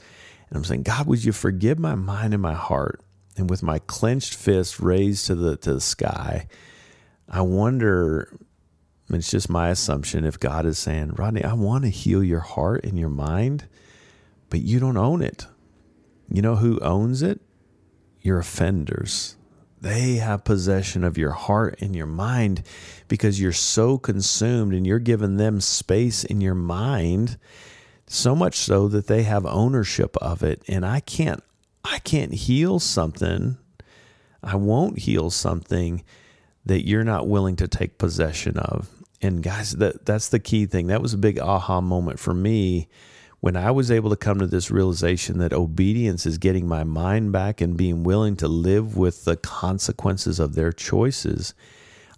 And 0.49 0.57
I'm 0.57 0.65
saying, 0.65 0.83
God, 0.83 1.07
would 1.07 1.25
you 1.25 1.33
forgive 1.33 1.79
my 1.79 1.95
mind 1.95 2.35
and 2.35 2.43
my 2.43 2.55
heart? 2.55 3.01
And 3.37 3.49
with 3.49 3.63
my 3.63 3.79
clenched 3.79 4.35
fist 4.35 4.81
raised 4.81 5.27
to 5.27 5.37
the, 5.37 5.57
to 5.59 5.75
the 5.75 5.81
sky, 5.81 6.49
I 7.29 7.43
wonder, 7.43 8.37
it's 9.11 9.31
just 9.31 9.49
my 9.49 9.69
assumption, 9.69 10.25
if 10.25 10.41
God 10.41 10.67
is 10.67 10.79
saying, 10.79 11.13
Rodney, 11.15 11.45
I 11.45 11.53
want 11.53 11.85
to 11.85 11.91
heal 11.91 12.25
your 12.25 12.41
heart 12.41 12.85
and 12.85 12.99
your 12.99 13.11
mind, 13.11 13.69
but 14.51 14.61
you 14.61 14.81
don't 14.81 14.97
own 14.97 15.23
it. 15.23 15.47
You 16.29 16.43
know 16.43 16.57
who 16.57 16.81
owns 16.81 17.23
it? 17.23 17.41
Your 18.21 18.39
offenders. 18.39 19.37
They 19.81 20.15
have 20.17 20.45
possession 20.45 21.05
of 21.05 21.17
your 21.17 21.31
heart 21.31 21.81
and 21.81 21.95
your 21.95 22.07
mind 22.07 22.63
because 23.07 23.41
you're 23.41 23.53
so 23.53 23.97
consumed 23.97 24.75
and 24.75 24.87
you're 24.87 24.99
giving 24.99 25.37
them 25.37 25.61
space 25.61 26.25
in 26.25 26.41
your 26.41 26.55
mind, 26.55 27.39
so 28.07 28.35
much 28.35 28.57
so 28.57 28.89
that 28.89 29.07
they 29.07 29.23
have 29.23 29.47
ownership 29.47 30.17
of 30.17 30.43
it. 30.43 30.63
And 30.67 30.85
I 30.85 31.01
can't, 31.01 31.43
I 31.85 32.01
can't 32.01 32.35
heal 32.35 32.81
something. 32.81 33.57
I 34.43 34.57
won't 34.57 34.99
heal 34.99 35.31
something 35.31 36.03
that 36.67 36.87
you're 36.87 37.05
not 37.05 37.29
willing 37.29 37.57
to 37.57 37.69
take 37.69 37.99
possession 37.99 38.59
of. 38.59 38.89
And 39.21 39.43
guys, 39.43 39.73
that 39.73 40.07
that's 40.07 40.29
the 40.29 40.39
key 40.39 40.67
thing. 40.67 40.89
That 40.89 41.03
was 41.03 41.15
a 41.15 41.19
big 41.19 41.39
aha 41.39 41.81
moment 41.81 42.21
for 42.21 42.35
me 42.35 42.89
when 43.41 43.57
I 43.57 43.71
was 43.71 43.91
able 43.91 44.11
to 44.11 44.17
come 44.17 44.41
to 44.41 44.47
this 44.47 44.71
realization 44.71 45.39
that 45.39 45.53
obedience 45.53 46.27
is 46.27 46.39
getting 46.39 46.67
my 46.67 46.83
mind 46.83 47.33
back 47.33 47.61
and 47.61 47.77
being 47.77 48.03
willing 48.03 48.37
to 48.37 48.49
live 48.49 48.97
with 48.97 49.25
the 49.25 49.37
consequences 49.37 50.41
of 50.41 50.55
their 50.55 50.73
choices, 50.73 51.55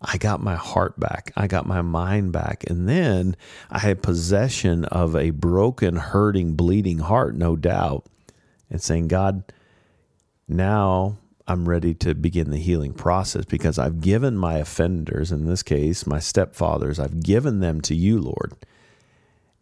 I 0.00 0.16
got 0.16 0.42
my 0.42 0.56
heart 0.56 0.98
back. 0.98 1.30
I 1.37 1.46
got 1.46 1.66
my 1.66 1.83
mind 1.83 2.33
back. 2.33 2.64
And 2.68 2.88
then 2.88 3.37
I 3.70 3.80
had 3.80 4.02
possession 4.02 4.87
of 4.87 5.14
a 5.14 5.30
broken, 5.30 5.96
hurting, 5.96 6.54
bleeding 6.54 7.00
heart, 7.00 7.37
no 7.37 7.54
doubt, 7.54 8.06
and 8.70 8.80
saying, 8.80 9.09
God, 9.09 9.44
now 10.48 11.18
I'm 11.46 11.68
ready 11.68 11.92
to 11.96 12.14
begin 12.14 12.50
the 12.50 12.59
healing 12.59 12.94
process 12.94 13.44
because 13.44 13.78
I've 13.78 14.00
given 14.00 14.38
my 14.38 14.54
offenders, 14.54 15.33
in 15.33 15.46
this 15.46 15.62
case, 15.62 16.06
my 16.06 16.18
stepfathers, 16.18 16.98
I've 16.98 17.22
given 17.22 17.61
them 17.61 17.83
to 17.83 17.94
you, 17.94 18.20
Lord. 18.20 18.54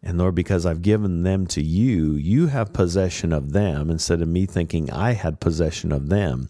And 0.01 0.17
Lord, 0.17 0.35
because 0.35 0.65
I've 0.65 0.81
given 0.81 1.23
them 1.23 1.45
to 1.47 1.61
you, 1.61 2.13
you 2.13 2.47
have 2.47 2.71
possession 2.71 3.33
of 3.33 3.51
them 3.51 3.89
instead 3.89 4.21
of 4.21 4.27
me 4.27 4.45
thinking 4.45 4.89
I 4.89 5.11
had 5.11 5.39
possession 5.41 5.91
of 5.91 6.09
them. 6.09 6.49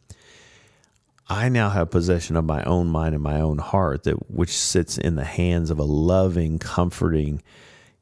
I 1.27 1.49
now 1.49 1.69
have 1.69 1.91
possession 1.91 2.35
of 2.35 2.45
my 2.45 2.63
own 2.63 2.88
mind 2.88 3.13
and 3.13 3.23
my 3.23 3.39
own 3.39 3.59
heart 3.59 4.03
that 4.03 4.31
which 4.31 4.55
sits 4.55 4.97
in 4.97 5.15
the 5.15 5.25
hands 5.25 5.69
of 5.69 5.79
a 5.79 5.83
loving, 5.83 6.57
comforting, 6.57 7.41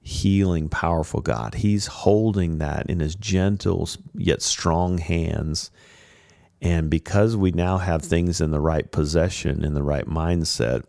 healing, 0.02 0.70
powerful 0.70 1.20
God. 1.20 1.56
He's 1.56 1.88
holding 1.88 2.60
that 2.60 2.90
in 2.90 3.02
his 3.02 3.16
gentle 3.16 3.90
yet 4.16 4.42
strong 4.42 4.98
hands. 4.98 5.72
And 6.62 6.90
because 6.90 7.36
we 7.36 7.52
now 7.52 7.78
have 7.78 8.02
things 8.02 8.40
in 8.40 8.52
the 8.52 8.62
right 8.62 8.90
possession, 8.90 9.64
in 9.64 9.74
the 9.74 9.84
right 9.84 10.08
mindset, 10.08 10.86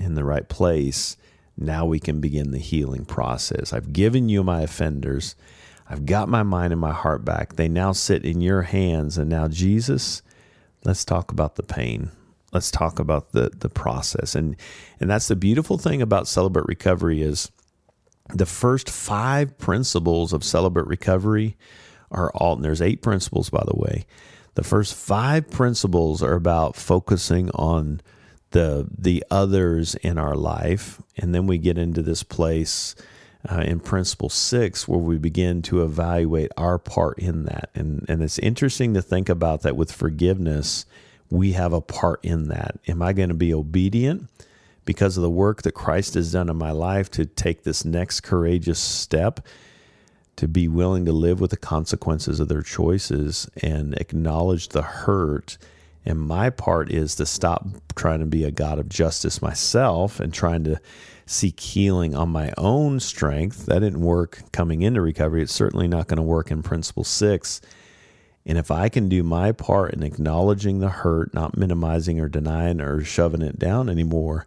in 0.00 0.14
the 0.14 0.24
right 0.24 0.48
place, 0.48 1.18
now 1.56 1.84
we 1.86 2.00
can 2.00 2.20
begin 2.20 2.50
the 2.50 2.58
healing 2.58 3.04
process. 3.04 3.72
I've 3.72 3.92
given 3.92 4.28
you 4.28 4.42
my 4.42 4.62
offenders. 4.62 5.36
I've 5.88 6.06
got 6.06 6.28
my 6.28 6.42
mind 6.42 6.72
and 6.72 6.80
my 6.80 6.92
heart 6.92 7.24
back. 7.24 7.56
They 7.56 7.68
now 7.68 7.92
sit 7.92 8.24
in 8.24 8.40
your 8.40 8.62
hands. 8.62 9.18
And 9.18 9.28
now, 9.28 9.48
Jesus, 9.48 10.22
let's 10.84 11.04
talk 11.04 11.30
about 11.30 11.56
the 11.56 11.62
pain. 11.62 12.10
let's 12.52 12.70
talk 12.70 12.98
about 12.98 13.32
the 13.32 13.50
the 13.58 13.68
process. 13.68 14.34
And 14.34 14.56
and 15.00 15.10
that's 15.10 15.28
the 15.28 15.36
beautiful 15.36 15.78
thing 15.78 16.00
about 16.02 16.28
Celebrate 16.28 16.66
Recovery 16.66 17.22
is 17.22 17.50
the 18.28 18.46
first 18.46 18.88
five 18.88 19.58
principles 19.58 20.32
of 20.32 20.44
Celebrate 20.44 20.86
Recovery 20.86 21.56
are 22.10 22.30
all, 22.34 22.54
and 22.54 22.64
there's 22.64 22.82
eight 22.82 23.02
principles, 23.02 23.50
by 23.50 23.64
the 23.66 23.76
way. 23.76 24.04
The 24.54 24.62
first 24.62 24.94
five 24.94 25.50
principles 25.50 26.22
are 26.22 26.34
about 26.34 26.76
focusing 26.76 27.50
on 27.50 28.02
the 28.52 28.86
the 28.96 29.24
others 29.30 29.94
in 29.96 30.18
our 30.18 30.36
life, 30.36 31.00
and 31.16 31.34
then 31.34 31.46
we 31.46 31.58
get 31.58 31.78
into 31.78 32.02
this 32.02 32.22
place 32.22 32.94
uh, 33.50 33.60
in 33.60 33.80
principle 33.80 34.28
six 34.28 34.86
where 34.86 34.98
we 34.98 35.18
begin 35.18 35.62
to 35.62 35.82
evaluate 35.82 36.50
our 36.56 36.78
part 36.78 37.18
in 37.18 37.44
that. 37.44 37.70
And 37.74 38.06
and 38.08 38.22
it's 38.22 38.38
interesting 38.38 38.94
to 38.94 39.02
think 39.02 39.28
about 39.28 39.62
that 39.62 39.76
with 39.76 39.90
forgiveness, 39.90 40.86
we 41.30 41.52
have 41.52 41.72
a 41.72 41.80
part 41.80 42.20
in 42.22 42.48
that. 42.48 42.78
Am 42.86 43.02
I 43.02 43.12
going 43.12 43.30
to 43.30 43.34
be 43.34 43.52
obedient? 43.52 44.28
because 44.84 45.16
of 45.16 45.22
the 45.22 45.30
work 45.30 45.62
that 45.62 45.72
Christ 45.72 46.14
has 46.14 46.32
done 46.32 46.48
in 46.48 46.56
my 46.56 46.72
life 46.72 47.10
to 47.12 47.24
take 47.24 47.62
this 47.62 47.84
next 47.84 48.22
courageous 48.22 48.78
step 48.78 49.40
to 50.36 50.48
be 50.48 50.66
willing 50.66 51.04
to 51.04 51.12
live 51.12 51.40
with 51.40 51.50
the 51.50 51.56
consequences 51.56 52.40
of 52.40 52.48
their 52.48 52.62
choices 52.62 53.48
and 53.62 53.94
acknowledge 53.94 54.68
the 54.68 54.82
hurt. 54.82 55.58
And 56.04 56.20
my 56.20 56.50
part 56.50 56.90
is 56.90 57.14
to 57.16 57.26
stop 57.26 57.66
trying 57.94 58.20
to 58.20 58.26
be 58.26 58.44
a 58.44 58.50
God 58.50 58.78
of 58.78 58.88
justice 58.88 59.40
myself 59.40 60.18
and 60.18 60.34
trying 60.34 60.64
to 60.64 60.80
seek 61.26 61.60
healing 61.60 62.14
on 62.14 62.28
my 62.28 62.52
own 62.58 62.98
strength. 62.98 63.66
That 63.66 63.80
didn't 63.80 64.00
work 64.00 64.42
coming 64.52 64.82
into 64.82 65.00
recovery. 65.00 65.42
It's 65.42 65.52
certainly 65.52 65.86
not 65.86 66.08
going 66.08 66.16
to 66.16 66.22
work 66.22 66.50
in 66.50 66.62
principle 66.62 67.04
six. 67.04 67.60
And 68.44 68.58
if 68.58 68.72
I 68.72 68.88
can 68.88 69.08
do 69.08 69.22
my 69.22 69.52
part 69.52 69.94
in 69.94 70.02
acknowledging 70.02 70.80
the 70.80 70.88
hurt, 70.88 71.32
not 71.32 71.56
minimizing 71.56 72.18
or 72.18 72.28
denying 72.28 72.80
or 72.80 73.04
shoving 73.04 73.42
it 73.42 73.58
down 73.58 73.88
anymore, 73.88 74.46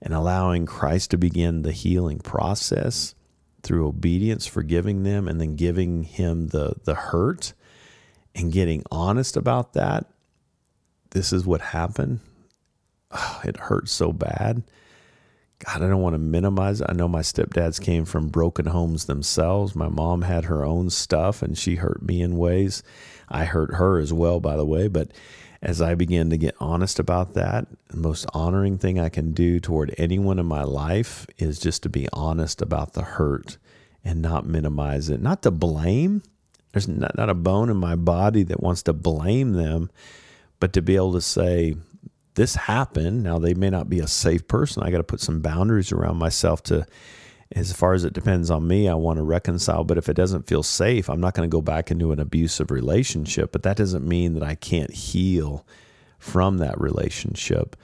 and 0.00 0.14
allowing 0.14 0.66
Christ 0.66 1.10
to 1.10 1.16
begin 1.16 1.62
the 1.62 1.72
healing 1.72 2.18
process 2.18 3.14
through 3.62 3.86
obedience, 3.86 4.46
forgiving 4.46 5.02
them, 5.02 5.28
and 5.28 5.40
then 5.40 5.56
giving 5.56 6.04
him 6.04 6.48
the, 6.48 6.74
the 6.84 6.94
hurt 6.94 7.52
and 8.34 8.52
getting 8.52 8.82
honest 8.90 9.36
about 9.36 9.72
that. 9.74 10.06
This 11.12 11.32
is 11.32 11.46
what 11.46 11.60
happened. 11.60 12.20
Oh, 13.10 13.40
it 13.44 13.56
hurts 13.56 13.92
so 13.92 14.12
bad. 14.12 14.62
God, 15.64 15.82
I 15.82 15.88
don't 15.88 16.00
want 16.00 16.14
to 16.14 16.18
minimize 16.18 16.80
it. 16.80 16.88
I 16.88 16.94
know 16.94 17.06
my 17.06 17.20
stepdads 17.20 17.80
came 17.80 18.04
from 18.04 18.28
broken 18.28 18.66
homes 18.66 19.04
themselves. 19.04 19.76
My 19.76 19.88
mom 19.88 20.22
had 20.22 20.46
her 20.46 20.64
own 20.64 20.90
stuff 20.90 21.42
and 21.42 21.56
she 21.56 21.76
hurt 21.76 22.02
me 22.02 22.20
in 22.20 22.36
ways. 22.36 22.82
I 23.28 23.44
hurt 23.44 23.74
her 23.74 23.98
as 23.98 24.12
well, 24.12 24.40
by 24.40 24.56
the 24.56 24.66
way. 24.66 24.88
But 24.88 25.12
as 25.60 25.80
I 25.80 25.94
begin 25.94 26.30
to 26.30 26.36
get 26.36 26.56
honest 26.58 26.98
about 26.98 27.34
that, 27.34 27.68
the 27.88 27.98
most 27.98 28.26
honoring 28.34 28.78
thing 28.78 28.98
I 28.98 29.08
can 29.08 29.32
do 29.32 29.60
toward 29.60 29.94
anyone 29.98 30.40
in 30.40 30.46
my 30.46 30.64
life 30.64 31.26
is 31.38 31.60
just 31.60 31.84
to 31.84 31.88
be 31.88 32.08
honest 32.12 32.60
about 32.60 32.94
the 32.94 33.02
hurt 33.02 33.58
and 34.04 34.20
not 34.20 34.46
minimize 34.46 35.08
it, 35.08 35.22
not 35.22 35.42
to 35.42 35.52
blame. 35.52 36.22
There's 36.72 36.88
not, 36.88 37.16
not 37.16 37.30
a 37.30 37.34
bone 37.34 37.70
in 37.70 37.76
my 37.76 37.94
body 37.94 38.42
that 38.44 38.62
wants 38.62 38.82
to 38.84 38.92
blame 38.92 39.52
them, 39.52 39.90
but 40.62 40.74
to 40.74 40.80
be 40.80 40.94
able 40.94 41.12
to 41.12 41.20
say, 41.20 41.74
this 42.34 42.54
happened. 42.54 43.24
Now, 43.24 43.40
they 43.40 43.52
may 43.52 43.68
not 43.68 43.90
be 43.90 43.98
a 43.98 44.06
safe 44.06 44.46
person. 44.46 44.84
I 44.84 44.92
got 44.92 44.98
to 44.98 45.02
put 45.02 45.20
some 45.20 45.40
boundaries 45.40 45.90
around 45.90 46.18
myself 46.18 46.62
to 46.64 46.86
as 47.50 47.72
far 47.72 47.94
as 47.94 48.04
it 48.04 48.12
depends 48.12 48.48
on 48.48 48.68
me, 48.68 48.88
I 48.88 48.94
want 48.94 49.16
to 49.16 49.24
reconcile. 49.24 49.82
But 49.82 49.98
if 49.98 50.08
it 50.08 50.14
doesn't 50.14 50.46
feel 50.46 50.62
safe, 50.62 51.10
I'm 51.10 51.20
not 51.20 51.34
going 51.34 51.50
to 51.50 51.52
go 51.52 51.60
back 51.60 51.90
into 51.90 52.12
an 52.12 52.20
abusive 52.20 52.70
relationship. 52.70 53.50
But 53.50 53.64
that 53.64 53.76
doesn't 53.76 54.06
mean 54.06 54.34
that 54.34 54.44
I 54.44 54.54
can't 54.54 54.92
heal 54.92 55.66
from 56.20 56.58
that 56.58 56.80
relationship. 56.80 57.74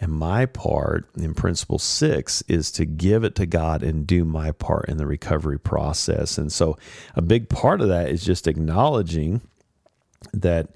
And 0.00 0.10
my 0.10 0.46
part 0.46 1.06
in 1.18 1.34
principle 1.34 1.78
six 1.78 2.42
is 2.48 2.72
to 2.72 2.86
give 2.86 3.22
it 3.22 3.34
to 3.34 3.44
God 3.44 3.82
and 3.82 4.06
do 4.06 4.24
my 4.24 4.50
part 4.52 4.88
in 4.88 4.96
the 4.96 5.06
recovery 5.06 5.58
process. 5.58 6.38
And 6.38 6.50
so 6.50 6.78
a 7.14 7.20
big 7.20 7.50
part 7.50 7.82
of 7.82 7.88
that 7.88 8.08
is 8.08 8.24
just 8.24 8.46
acknowledging 8.46 9.42
that 10.32 10.70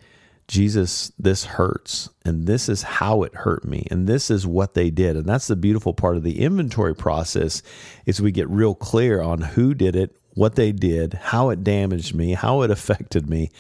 Jesus, 0.49 1.13
this 1.19 1.45
hurts, 1.45 2.09
and 2.25 2.47
this 2.47 2.71
is 2.71 2.83
how 2.83 3.23
it 3.23 3.35
hurt 3.35 3.67
me, 3.67 3.87
and 3.91 4.07
this 4.07 4.31
is 4.31 4.47
what 4.47 4.73
they 4.73 4.89
did. 4.89 5.15
And 5.15 5.27
that's 5.27 5.47
the 5.47 5.57
beautiful 5.57 5.93
part 5.93 6.17
of 6.17 6.23
the 6.23 6.41
inventory 6.41 6.95
process 6.95 7.63
is 8.07 8.21
we 8.21 8.33
get 8.33 8.49
real 8.49 8.75
clear 8.75 9.21
on 9.21 9.43
who 9.43 9.75
did 9.75 9.95
it, 9.95 10.17
what 10.33 10.55
they 10.55 10.73
did, 10.73 11.13
how 11.13 11.51
it 11.51 11.63
damaged 11.63 12.15
me, 12.15 12.33
how 12.33 12.63
it 12.63 12.71
affected 12.73 13.29
me, 13.29 13.51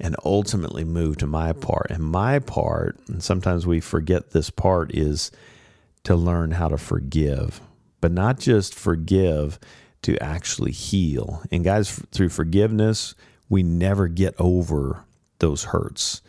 and 0.00 0.16
ultimately 0.24 0.82
move 0.82 1.18
to 1.18 1.26
my 1.28 1.52
part. 1.52 1.86
And 1.90 2.02
my 2.02 2.40
part, 2.40 2.98
and 3.06 3.22
sometimes 3.22 3.64
we 3.64 3.78
forget 3.78 4.30
this 4.30 4.50
part, 4.50 4.92
is 4.92 5.30
to 6.02 6.16
learn 6.16 6.50
how 6.50 6.66
to 6.66 6.76
forgive, 6.76 7.60
but 8.00 8.10
not 8.10 8.40
just 8.40 8.74
forgive, 8.74 9.60
to 10.02 10.20
actually 10.22 10.72
heal. 10.72 11.42
And 11.52 11.62
guys, 11.64 11.92
through 12.10 12.30
forgiveness, 12.30 13.14
we 13.48 13.62
never 13.62 14.08
get 14.08 14.34
over 14.38 15.04
those 15.38 15.64
hurts. 15.64 16.22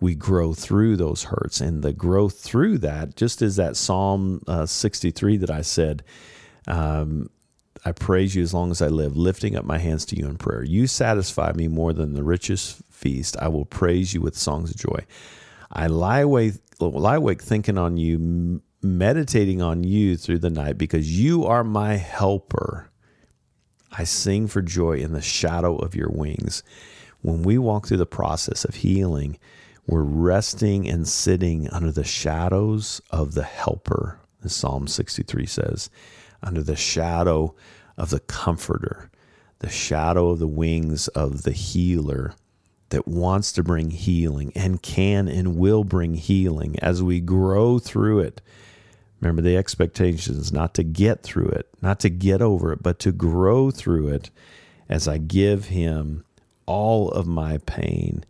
We 0.00 0.14
grow 0.14 0.54
through 0.54 0.96
those 0.96 1.24
hurts. 1.24 1.60
And 1.60 1.82
the 1.82 1.92
growth 1.92 2.40
through 2.40 2.78
that, 2.78 3.16
just 3.16 3.42
as 3.42 3.56
that 3.56 3.76
Psalm 3.76 4.42
uh, 4.46 4.66
63 4.66 5.36
that 5.38 5.50
I 5.50 5.60
said, 5.60 6.02
um, 6.66 7.28
I 7.84 7.92
praise 7.92 8.34
you 8.34 8.42
as 8.42 8.52
long 8.52 8.70
as 8.70 8.82
I 8.82 8.88
live, 8.88 9.16
lifting 9.16 9.56
up 9.56 9.64
my 9.64 9.78
hands 9.78 10.04
to 10.06 10.16
you 10.16 10.26
in 10.26 10.36
prayer. 10.36 10.62
You 10.62 10.86
satisfy 10.86 11.52
me 11.52 11.68
more 11.68 11.92
than 11.92 12.14
the 12.14 12.22
richest 12.22 12.82
feast. 12.90 13.36
I 13.38 13.48
will 13.48 13.64
praise 13.64 14.12
you 14.12 14.20
with 14.20 14.36
songs 14.36 14.70
of 14.70 14.76
joy. 14.76 15.06
I 15.72 15.86
lie 15.86 16.20
awake, 16.20 16.54
lie 16.78 17.16
awake 17.16 17.42
thinking 17.42 17.78
on 17.78 17.96
you, 17.96 18.62
meditating 18.82 19.62
on 19.62 19.84
you 19.84 20.16
through 20.16 20.40
the 20.40 20.50
night 20.50 20.76
because 20.76 21.18
you 21.18 21.46
are 21.46 21.64
my 21.64 21.96
helper. 21.96 22.90
I 23.92 24.04
sing 24.04 24.46
for 24.46 24.62
joy 24.62 24.98
in 24.98 25.12
the 25.12 25.22
shadow 25.22 25.76
of 25.76 25.94
your 25.94 26.10
wings 26.10 26.62
when 27.22 27.42
we 27.42 27.58
walk 27.58 27.86
through 27.86 27.98
the 27.98 28.06
process 28.06 28.64
of 28.64 28.76
healing, 28.76 29.38
we're 29.90 30.02
resting 30.02 30.88
and 30.88 31.08
sitting 31.08 31.68
under 31.70 31.90
the 31.90 32.04
shadows 32.04 33.00
of 33.10 33.34
the 33.34 33.42
helper, 33.42 34.20
as 34.44 34.54
Psalm 34.54 34.86
63 34.86 35.46
says, 35.46 35.90
under 36.44 36.62
the 36.62 36.76
shadow 36.76 37.56
of 37.96 38.10
the 38.10 38.20
comforter, 38.20 39.10
the 39.58 39.68
shadow 39.68 40.28
of 40.30 40.38
the 40.38 40.46
wings 40.46 41.08
of 41.08 41.42
the 41.42 41.50
healer 41.50 42.34
that 42.90 43.08
wants 43.08 43.50
to 43.52 43.64
bring 43.64 43.90
healing 43.90 44.52
and 44.54 44.80
can 44.80 45.26
and 45.26 45.56
will 45.56 45.82
bring 45.82 46.14
healing 46.14 46.78
as 46.78 47.02
we 47.02 47.18
grow 47.18 47.80
through 47.80 48.20
it. 48.20 48.40
Remember, 49.20 49.42
the 49.42 49.56
expectation 49.56 50.36
is 50.36 50.52
not 50.52 50.72
to 50.74 50.84
get 50.84 51.24
through 51.24 51.48
it, 51.48 51.68
not 51.82 51.98
to 52.00 52.08
get 52.08 52.40
over 52.40 52.72
it, 52.72 52.80
but 52.80 53.00
to 53.00 53.10
grow 53.10 53.72
through 53.72 54.06
it 54.06 54.30
as 54.88 55.08
I 55.08 55.18
give 55.18 55.66
Him 55.66 56.24
all 56.64 57.10
of 57.10 57.26
my 57.26 57.58
pain. 57.58 58.24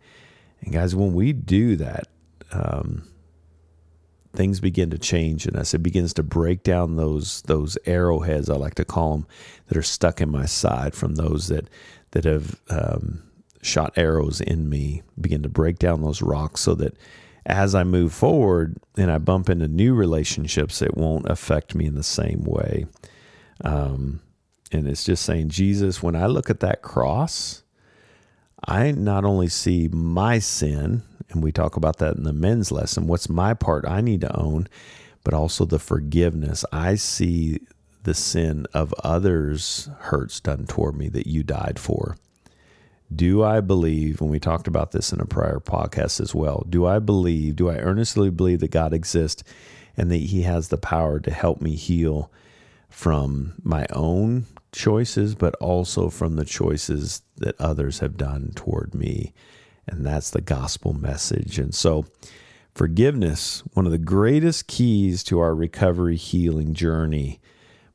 And 0.61 0.73
guys, 0.73 0.95
when 0.95 1.13
we 1.13 1.33
do 1.33 1.75
that, 1.77 2.07
um, 2.51 3.07
things 4.33 4.59
begin 4.59 4.89
to 4.91 4.97
change 4.97 5.45
in 5.45 5.55
us. 5.55 5.73
It 5.73 5.83
begins 5.83 6.13
to 6.15 6.23
break 6.23 6.63
down 6.63 6.95
those 6.95 7.41
those 7.43 7.77
arrowheads, 7.85 8.49
I 8.49 8.55
like 8.55 8.75
to 8.75 8.85
call 8.85 9.11
them, 9.11 9.27
that 9.67 9.77
are 9.77 9.83
stuck 9.83 10.21
in 10.21 10.29
my 10.29 10.45
side 10.45 10.95
from 10.95 11.15
those 11.15 11.47
that 11.47 11.69
that 12.11 12.25
have 12.25 12.59
um, 12.69 13.23
shot 13.61 13.93
arrows 13.95 14.41
in 14.41 14.69
me. 14.69 15.03
Begin 15.19 15.43
to 15.43 15.49
break 15.49 15.79
down 15.79 16.01
those 16.01 16.21
rocks 16.21 16.61
so 16.61 16.75
that 16.75 16.95
as 17.45 17.73
I 17.73 17.83
move 17.83 18.13
forward 18.13 18.77
and 18.97 19.11
I 19.11 19.17
bump 19.17 19.49
into 19.49 19.67
new 19.67 19.93
relationships, 19.93 20.81
it 20.81 20.95
won't 20.95 21.29
affect 21.29 21.73
me 21.73 21.85
in 21.85 21.95
the 21.95 22.03
same 22.03 22.43
way. 22.43 22.85
Um, 23.63 24.21
and 24.71 24.87
it's 24.87 25.03
just 25.03 25.25
saying, 25.25 25.49
Jesus, 25.49 26.01
when 26.01 26.15
I 26.15 26.27
look 26.27 26.49
at 26.49 26.61
that 26.61 26.81
cross, 26.81 27.63
I 28.65 28.91
not 28.91 29.25
only 29.25 29.47
see 29.47 29.87
my 29.87 30.39
sin, 30.39 31.03
and 31.29 31.43
we 31.43 31.51
talk 31.51 31.75
about 31.75 31.97
that 31.97 32.15
in 32.15 32.23
the 32.23 32.33
men's 32.33 32.71
lesson, 32.71 33.07
what's 33.07 33.29
my 33.29 33.53
part 33.53 33.85
I 33.87 34.01
need 34.01 34.21
to 34.21 34.35
own, 34.35 34.67
but 35.23 35.33
also 35.33 35.65
the 35.65 35.79
forgiveness. 35.79 36.65
I 36.71 36.95
see 36.95 37.59
the 38.03 38.13
sin 38.13 38.65
of 38.73 38.93
others' 39.03 39.89
hurts 39.99 40.39
done 40.39 40.65
toward 40.65 40.95
me 40.95 41.09
that 41.09 41.27
you 41.27 41.43
died 41.43 41.79
for. 41.79 42.17
Do 43.13 43.43
I 43.43 43.59
believe, 43.61 44.21
and 44.21 44.29
we 44.29 44.39
talked 44.39 44.67
about 44.67 44.91
this 44.91 45.11
in 45.11 45.19
a 45.19 45.25
prior 45.25 45.59
podcast 45.59 46.21
as 46.21 46.33
well, 46.33 46.65
do 46.69 46.85
I 46.85 46.99
believe, 46.99 47.57
do 47.57 47.69
I 47.69 47.75
earnestly 47.75 48.29
believe 48.29 48.59
that 48.61 48.71
God 48.71 48.93
exists 48.93 49.43
and 49.97 50.09
that 50.11 50.17
He 50.17 50.43
has 50.43 50.69
the 50.69 50.77
power 50.77 51.19
to 51.19 51.31
help 51.31 51.61
me 51.61 51.75
heal 51.75 52.31
from 52.89 53.53
my 53.63 53.85
own 53.91 54.45
choices, 54.71 55.35
but 55.35 55.55
also 55.55 56.09
from 56.09 56.35
the 56.35 56.45
choices 56.45 57.21
that 57.37 57.59
others 57.59 57.99
have 57.99 58.17
done 58.17 58.51
toward 58.55 58.93
me. 58.95 59.33
And 59.87 60.05
that's 60.05 60.29
the 60.29 60.41
gospel 60.41 60.93
message. 60.93 61.59
And 61.59 61.73
so, 61.73 62.05
forgiveness, 62.73 63.63
one 63.73 63.85
of 63.85 63.91
the 63.91 63.97
greatest 63.97 64.67
keys 64.67 65.23
to 65.25 65.39
our 65.39 65.53
recovery 65.53 66.15
healing 66.15 66.73
journey, 66.73 67.41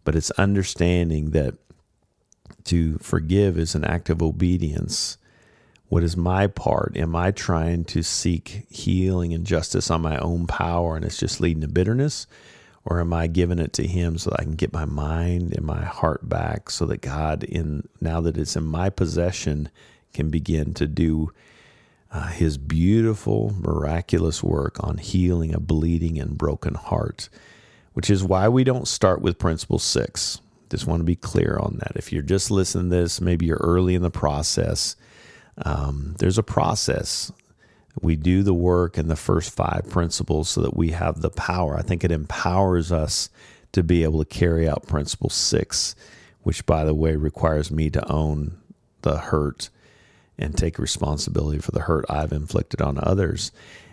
but 0.04 0.14
it's 0.14 0.30
understanding 0.32 1.30
that 1.30 1.54
to 2.64 2.98
forgive 2.98 3.58
is 3.58 3.74
an 3.74 3.84
act 3.84 4.10
of 4.10 4.22
obedience. 4.22 5.18
What 5.88 6.02
is 6.02 6.16
my 6.16 6.48
part? 6.48 6.96
Am 6.96 7.14
I 7.14 7.30
trying 7.30 7.84
to 7.86 8.02
seek 8.02 8.66
healing 8.68 9.32
and 9.32 9.46
justice 9.46 9.90
on 9.90 10.02
my 10.02 10.18
own 10.18 10.46
power 10.46 10.96
and 10.96 11.04
it's 11.04 11.18
just 11.18 11.40
leading 11.40 11.60
to 11.60 11.68
bitterness? 11.68 12.26
Or 12.86 13.00
am 13.00 13.12
I 13.12 13.26
giving 13.26 13.58
it 13.58 13.72
to 13.74 13.86
Him 13.86 14.16
so 14.16 14.30
that 14.30 14.40
I 14.40 14.44
can 14.44 14.54
get 14.54 14.72
my 14.72 14.84
mind 14.84 15.54
and 15.54 15.66
my 15.66 15.84
heart 15.84 16.28
back 16.28 16.70
so 16.70 16.86
that 16.86 17.02
God, 17.02 17.44
in 17.44 17.88
now 18.00 18.20
that 18.20 18.38
it's 18.38 18.56
in 18.56 18.64
my 18.64 18.90
possession, 18.90 19.70
can 20.14 20.30
begin 20.30 20.72
to 20.74 20.86
do 20.86 21.32
uh, 22.12 22.28
His 22.28 22.58
beautiful, 22.58 23.54
miraculous 23.58 24.42
work 24.42 24.82
on 24.84 24.98
healing 24.98 25.54
a 25.54 25.60
bleeding 25.60 26.18
and 26.18 26.38
broken 26.38 26.74
heart, 26.74 27.28
which 27.94 28.08
is 28.08 28.24
why 28.24 28.48
we 28.48 28.64
don't 28.64 28.88
start 28.88 29.20
with 29.20 29.38
principle 29.38 29.80
six. 29.80 30.40
Just 30.70 30.86
want 30.86 31.00
to 31.00 31.04
be 31.04 31.16
clear 31.16 31.58
on 31.60 31.78
that. 31.80 31.92
If 31.96 32.12
you're 32.12 32.22
just 32.22 32.50
listening 32.50 32.90
to 32.90 32.96
this, 32.96 33.20
maybe 33.20 33.46
you're 33.46 33.56
early 33.58 33.96
in 33.96 34.02
the 34.02 34.10
process 34.10 34.96
um, 35.58 36.14
there's 36.18 36.38
a 36.38 36.42
process. 36.42 37.32
We 38.00 38.16
do 38.16 38.42
the 38.42 38.54
work 38.54 38.98
in 38.98 39.08
the 39.08 39.16
first 39.16 39.54
five 39.54 39.88
principles 39.88 40.48
so 40.48 40.60
that 40.62 40.76
we 40.76 40.90
have 40.90 41.20
the 41.20 41.30
power. 41.30 41.76
I 41.76 41.82
think 41.82 42.04
it 42.04 42.10
empowers 42.10 42.92
us 42.92 43.30
to 43.72 43.82
be 43.82 44.02
able 44.02 44.18
to 44.24 44.38
carry 44.38 44.68
out 44.68 44.86
principle 44.86 45.30
six, 45.30 45.94
which, 46.42 46.66
by 46.66 46.84
the 46.84 46.94
way, 46.94 47.16
requires 47.16 47.70
me 47.70 47.90
to 47.90 48.10
own 48.10 48.58
the 49.02 49.18
hurt 49.18 49.70
and 50.38 50.56
take 50.56 50.78
responsibility 50.78 51.58
for 51.58 51.72
the 51.72 51.82
hurt 51.82 52.04
I've 52.08 52.32
inflicted 52.32 52.80
on 52.80 52.98
others. 53.02 53.52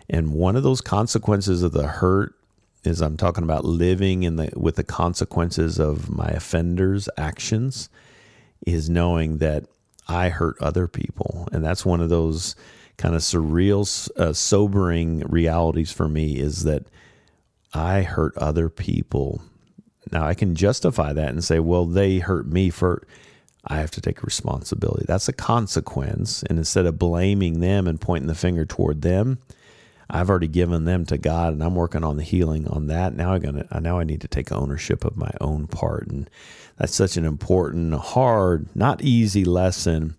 And 0.10 0.34
one 0.34 0.56
of 0.56 0.64
those 0.64 0.82
consequences 0.82 1.64
of 1.64 1.72
the 1.72 1.88
hurt 1.88 2.36
is 2.84 3.02
I'm 3.02 3.18
talking 3.18 3.44
about 3.44 3.64
living 3.64 4.24
in 4.24 4.36
the 4.36 4.52
with 4.56 4.76
the 4.76 4.84
consequences 4.84 5.80
of 5.80 6.10
my 6.10 6.28
offenders' 6.28 7.08
actions 7.18 7.90
is 8.66 8.90
knowing 8.90 9.38
that 9.38 9.66
I 10.08 10.30
hurt 10.30 10.58
other 10.62 10.88
people. 10.88 11.48
And 11.52 11.64
that's 11.64 11.86
one 11.86 12.02
of 12.02 12.10
those 12.10 12.56
kind 13.04 13.16
of 13.16 13.22
surreal, 13.22 14.10
uh, 14.18 14.32
sobering 14.32 15.20
realities 15.28 15.92
for 15.92 16.08
me 16.08 16.40
is 16.40 16.64
that 16.64 16.86
I 17.74 18.04
hurt 18.04 18.38
other 18.38 18.70
people. 18.70 19.42
Now 20.14 20.26
I 20.26 20.34
can 20.34 20.56
justify 20.56 21.12
that 21.12 21.28
and 21.28 21.44
say, 21.44 21.60
well, 21.60 21.86
they 21.86 22.20
hurt 22.20 22.48
me 22.48 22.70
for. 22.70 23.06
I 23.68 23.80
have 23.80 23.92
to 23.92 24.02
take 24.02 24.24
responsibility. 24.24 25.04
That's 25.06 25.28
a 25.28 25.34
consequence. 25.34 26.44
And 26.44 26.58
instead 26.58 26.86
of 26.86 26.98
blaming 26.98 27.60
them 27.60 27.88
and 27.88 28.00
pointing 28.00 28.28
the 28.28 28.36
finger 28.36 28.64
toward 28.66 29.02
them, 29.02 29.40
I've 30.10 30.30
already 30.30 30.48
given 30.48 30.86
them 30.86 31.06
to 31.08 31.18
God 31.18 31.52
and 31.52 31.62
I'm 31.62 31.76
working 31.76 32.06
on 32.06 32.16
the 32.16 32.24
healing 32.24 32.70
on 32.70 32.88
that. 32.88 33.18
Now 33.18 33.34
I'm 33.34 33.42
gonna 33.42 33.68
now 33.82 34.00
I 34.00 34.06
need 34.06 34.22
to 34.22 34.30
take 34.30 34.54
ownership 34.54 35.04
of 35.04 35.18
my 35.18 35.32
own 35.42 35.68
part. 35.68 36.08
And 36.08 36.30
that's 36.78 36.96
such 36.96 37.18
an 37.18 37.26
important, 37.26 37.96
hard, 37.96 38.74
not 38.74 39.02
easy 39.02 39.44
lesson, 39.44 40.16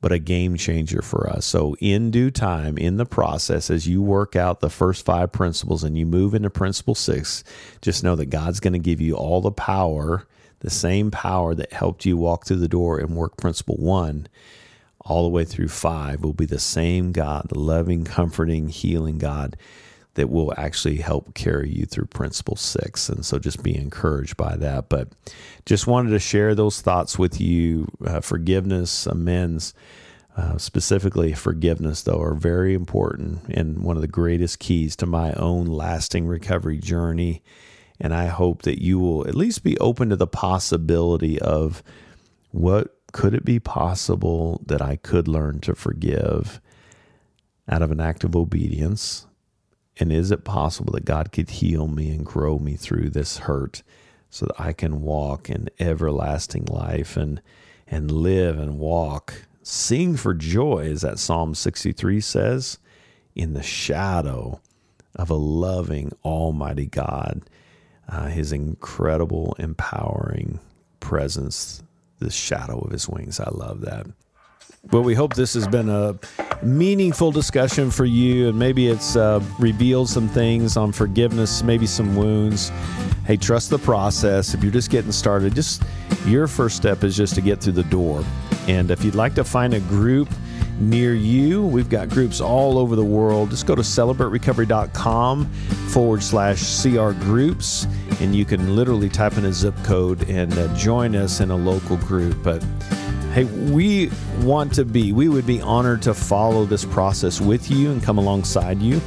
but 0.00 0.12
a 0.12 0.18
game 0.18 0.56
changer 0.56 1.02
for 1.02 1.28
us. 1.28 1.44
So 1.44 1.76
in 1.80 2.10
due 2.10 2.30
time, 2.30 2.78
in 2.78 2.96
the 2.96 3.06
process, 3.06 3.70
as 3.70 3.86
you 3.86 4.02
work 4.02 4.34
out 4.34 4.60
the 4.60 4.70
first 4.70 5.04
five 5.04 5.32
principles 5.32 5.84
and 5.84 5.96
you 5.98 6.06
move 6.06 6.34
into 6.34 6.50
principle 6.50 6.94
six, 6.94 7.44
just 7.82 8.02
know 8.02 8.16
that 8.16 8.26
God's 8.26 8.60
going 8.60 8.72
to 8.72 8.78
give 8.78 9.00
you 9.00 9.14
all 9.14 9.40
the 9.40 9.50
power, 9.50 10.26
the 10.60 10.70
same 10.70 11.10
power 11.10 11.54
that 11.54 11.72
helped 11.72 12.04
you 12.04 12.16
walk 12.16 12.46
through 12.46 12.58
the 12.58 12.68
door 12.68 12.98
and 12.98 13.16
work 13.16 13.36
principle 13.36 13.76
one 13.76 14.26
all 15.02 15.22
the 15.22 15.30
way 15.30 15.44
through 15.44 15.68
five 15.68 16.22
will 16.22 16.34
be 16.34 16.46
the 16.46 16.58
same 16.58 17.12
God, 17.12 17.46
the 17.48 17.58
loving, 17.58 18.04
comforting, 18.04 18.68
healing 18.68 19.18
God 19.18 19.56
that 20.20 20.28
will 20.28 20.52
actually 20.58 20.98
help 20.98 21.32
carry 21.32 21.70
you 21.70 21.86
through 21.86 22.04
principle 22.04 22.54
six. 22.54 23.08
And 23.08 23.24
so 23.24 23.38
just 23.38 23.62
be 23.62 23.74
encouraged 23.74 24.36
by 24.36 24.54
that. 24.56 24.90
But 24.90 25.08
just 25.64 25.86
wanted 25.86 26.10
to 26.10 26.18
share 26.18 26.54
those 26.54 26.82
thoughts 26.82 27.18
with 27.18 27.40
you. 27.40 27.88
Uh, 28.06 28.20
forgiveness, 28.20 29.06
amends, 29.06 29.72
uh, 30.36 30.58
specifically 30.58 31.32
forgiveness, 31.32 32.02
though, 32.02 32.20
are 32.20 32.34
very 32.34 32.74
important 32.74 33.48
and 33.48 33.82
one 33.82 33.96
of 33.96 34.02
the 34.02 34.08
greatest 34.08 34.58
keys 34.58 34.94
to 34.96 35.06
my 35.06 35.32
own 35.32 35.64
lasting 35.64 36.26
recovery 36.26 36.76
journey. 36.76 37.42
And 37.98 38.12
I 38.12 38.26
hope 38.26 38.60
that 38.62 38.82
you 38.82 38.98
will 38.98 39.26
at 39.26 39.34
least 39.34 39.64
be 39.64 39.78
open 39.78 40.10
to 40.10 40.16
the 40.16 40.26
possibility 40.26 41.40
of 41.40 41.82
what 42.50 42.94
could 43.12 43.32
it 43.32 43.46
be 43.46 43.58
possible 43.58 44.60
that 44.66 44.82
I 44.82 44.96
could 44.96 45.28
learn 45.28 45.60
to 45.60 45.74
forgive 45.74 46.60
out 47.66 47.80
of 47.80 47.90
an 47.90 48.00
act 48.00 48.22
of 48.22 48.36
obedience? 48.36 49.26
And 49.98 50.12
is 50.12 50.30
it 50.30 50.44
possible 50.44 50.92
that 50.92 51.04
God 51.04 51.32
could 51.32 51.50
heal 51.50 51.86
me 51.86 52.10
and 52.10 52.24
grow 52.24 52.58
me 52.58 52.76
through 52.76 53.10
this 53.10 53.38
hurt 53.38 53.82
so 54.30 54.46
that 54.46 54.60
I 54.60 54.72
can 54.72 55.02
walk 55.02 55.50
in 55.50 55.68
everlasting 55.78 56.64
life 56.66 57.16
and 57.16 57.40
and 57.92 58.08
live 58.08 58.56
and 58.56 58.78
walk, 58.78 59.46
sing 59.64 60.16
for 60.16 60.32
joy, 60.32 60.88
as 60.92 61.00
that 61.00 61.18
Psalm 61.18 61.56
63 61.56 62.20
says, 62.20 62.78
in 63.34 63.52
the 63.52 63.64
shadow 63.64 64.60
of 65.16 65.28
a 65.28 65.34
loving 65.34 66.12
Almighty 66.24 66.86
God, 66.86 67.42
uh, 68.08 68.28
His 68.28 68.52
incredible, 68.52 69.56
empowering 69.58 70.60
presence 71.00 71.82
the 72.20 72.30
shadow 72.30 72.78
of 72.78 72.92
his 72.92 73.08
wings. 73.08 73.40
I 73.40 73.50
love 73.50 73.80
that. 73.80 74.06
Well, 74.92 75.02
we 75.02 75.14
hope 75.14 75.34
this 75.34 75.54
has 75.54 75.66
been 75.66 75.88
a 75.88 76.18
meaningful 76.62 77.30
discussion 77.32 77.90
for 77.90 78.04
you, 78.04 78.48
and 78.48 78.58
maybe 78.58 78.88
it's 78.88 79.16
uh, 79.16 79.42
revealed 79.58 80.08
some 80.08 80.28
things 80.28 80.76
on 80.76 80.92
forgiveness, 80.92 81.62
maybe 81.62 81.86
some 81.86 82.16
wounds. 82.16 82.70
Hey, 83.24 83.36
trust 83.36 83.70
the 83.70 83.78
process. 83.78 84.54
If 84.54 84.62
you're 84.62 84.72
just 84.72 84.90
getting 84.90 85.12
started, 85.12 85.54
just 85.54 85.82
your 86.26 86.46
first 86.46 86.76
step 86.76 87.04
is 87.04 87.16
just 87.16 87.34
to 87.36 87.40
get 87.40 87.60
through 87.60 87.74
the 87.74 87.84
door. 87.84 88.24
And 88.66 88.90
if 88.90 89.04
you'd 89.04 89.14
like 89.14 89.34
to 89.34 89.44
find 89.44 89.74
a 89.74 89.80
group 89.80 90.28
near 90.80 91.14
you, 91.14 91.64
we've 91.64 91.88
got 91.88 92.08
groups 92.08 92.40
all 92.40 92.78
over 92.78 92.96
the 92.96 93.04
world. 93.04 93.50
Just 93.50 93.66
go 93.66 93.74
to 93.74 93.82
celebraterecovery.com 93.82 95.46
forward 95.90 96.22
slash 96.22 96.82
CR 96.82 97.12
groups 97.12 97.86
and 98.20 98.34
you 98.34 98.44
can 98.44 98.76
literally 98.76 99.08
type 99.08 99.36
in 99.38 99.44
a 99.46 99.52
zip 99.52 99.74
code 99.82 100.28
and 100.28 100.52
uh, 100.58 100.74
join 100.76 101.16
us 101.16 101.40
in 101.40 101.50
a 101.50 101.56
local 101.56 101.96
group. 101.98 102.36
But 102.42 102.64
hey, 103.32 103.44
we 103.44 104.10
want 104.40 104.74
to 104.74 104.84
be, 104.84 105.12
we 105.12 105.28
would 105.28 105.46
be 105.46 105.60
honored 105.60 106.02
to 106.02 106.14
follow 106.14 106.64
this 106.64 106.84
process 106.84 107.40
with 107.40 107.70
you 107.70 107.90
and 107.90 108.02
come 108.02 108.18
alongside 108.18 108.80
you. 108.80 109.00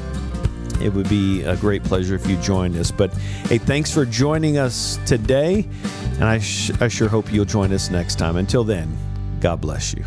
It 0.81 0.93
would 0.93 1.07
be 1.09 1.43
a 1.43 1.55
great 1.55 1.83
pleasure 1.83 2.15
if 2.15 2.27
you 2.27 2.37
joined 2.37 2.75
us. 2.75 2.91
But 2.91 3.13
hey, 3.47 3.57
thanks 3.57 3.91
for 3.91 4.05
joining 4.05 4.57
us 4.57 4.99
today. 5.05 5.67
And 6.15 6.25
I, 6.25 6.39
sh- 6.39 6.71
I 6.81 6.87
sure 6.87 7.07
hope 7.07 7.31
you'll 7.31 7.45
join 7.45 7.71
us 7.71 7.89
next 7.89 8.15
time. 8.15 8.37
Until 8.37 8.63
then, 8.63 8.95
God 9.39 9.61
bless 9.61 9.93
you. 9.93 10.05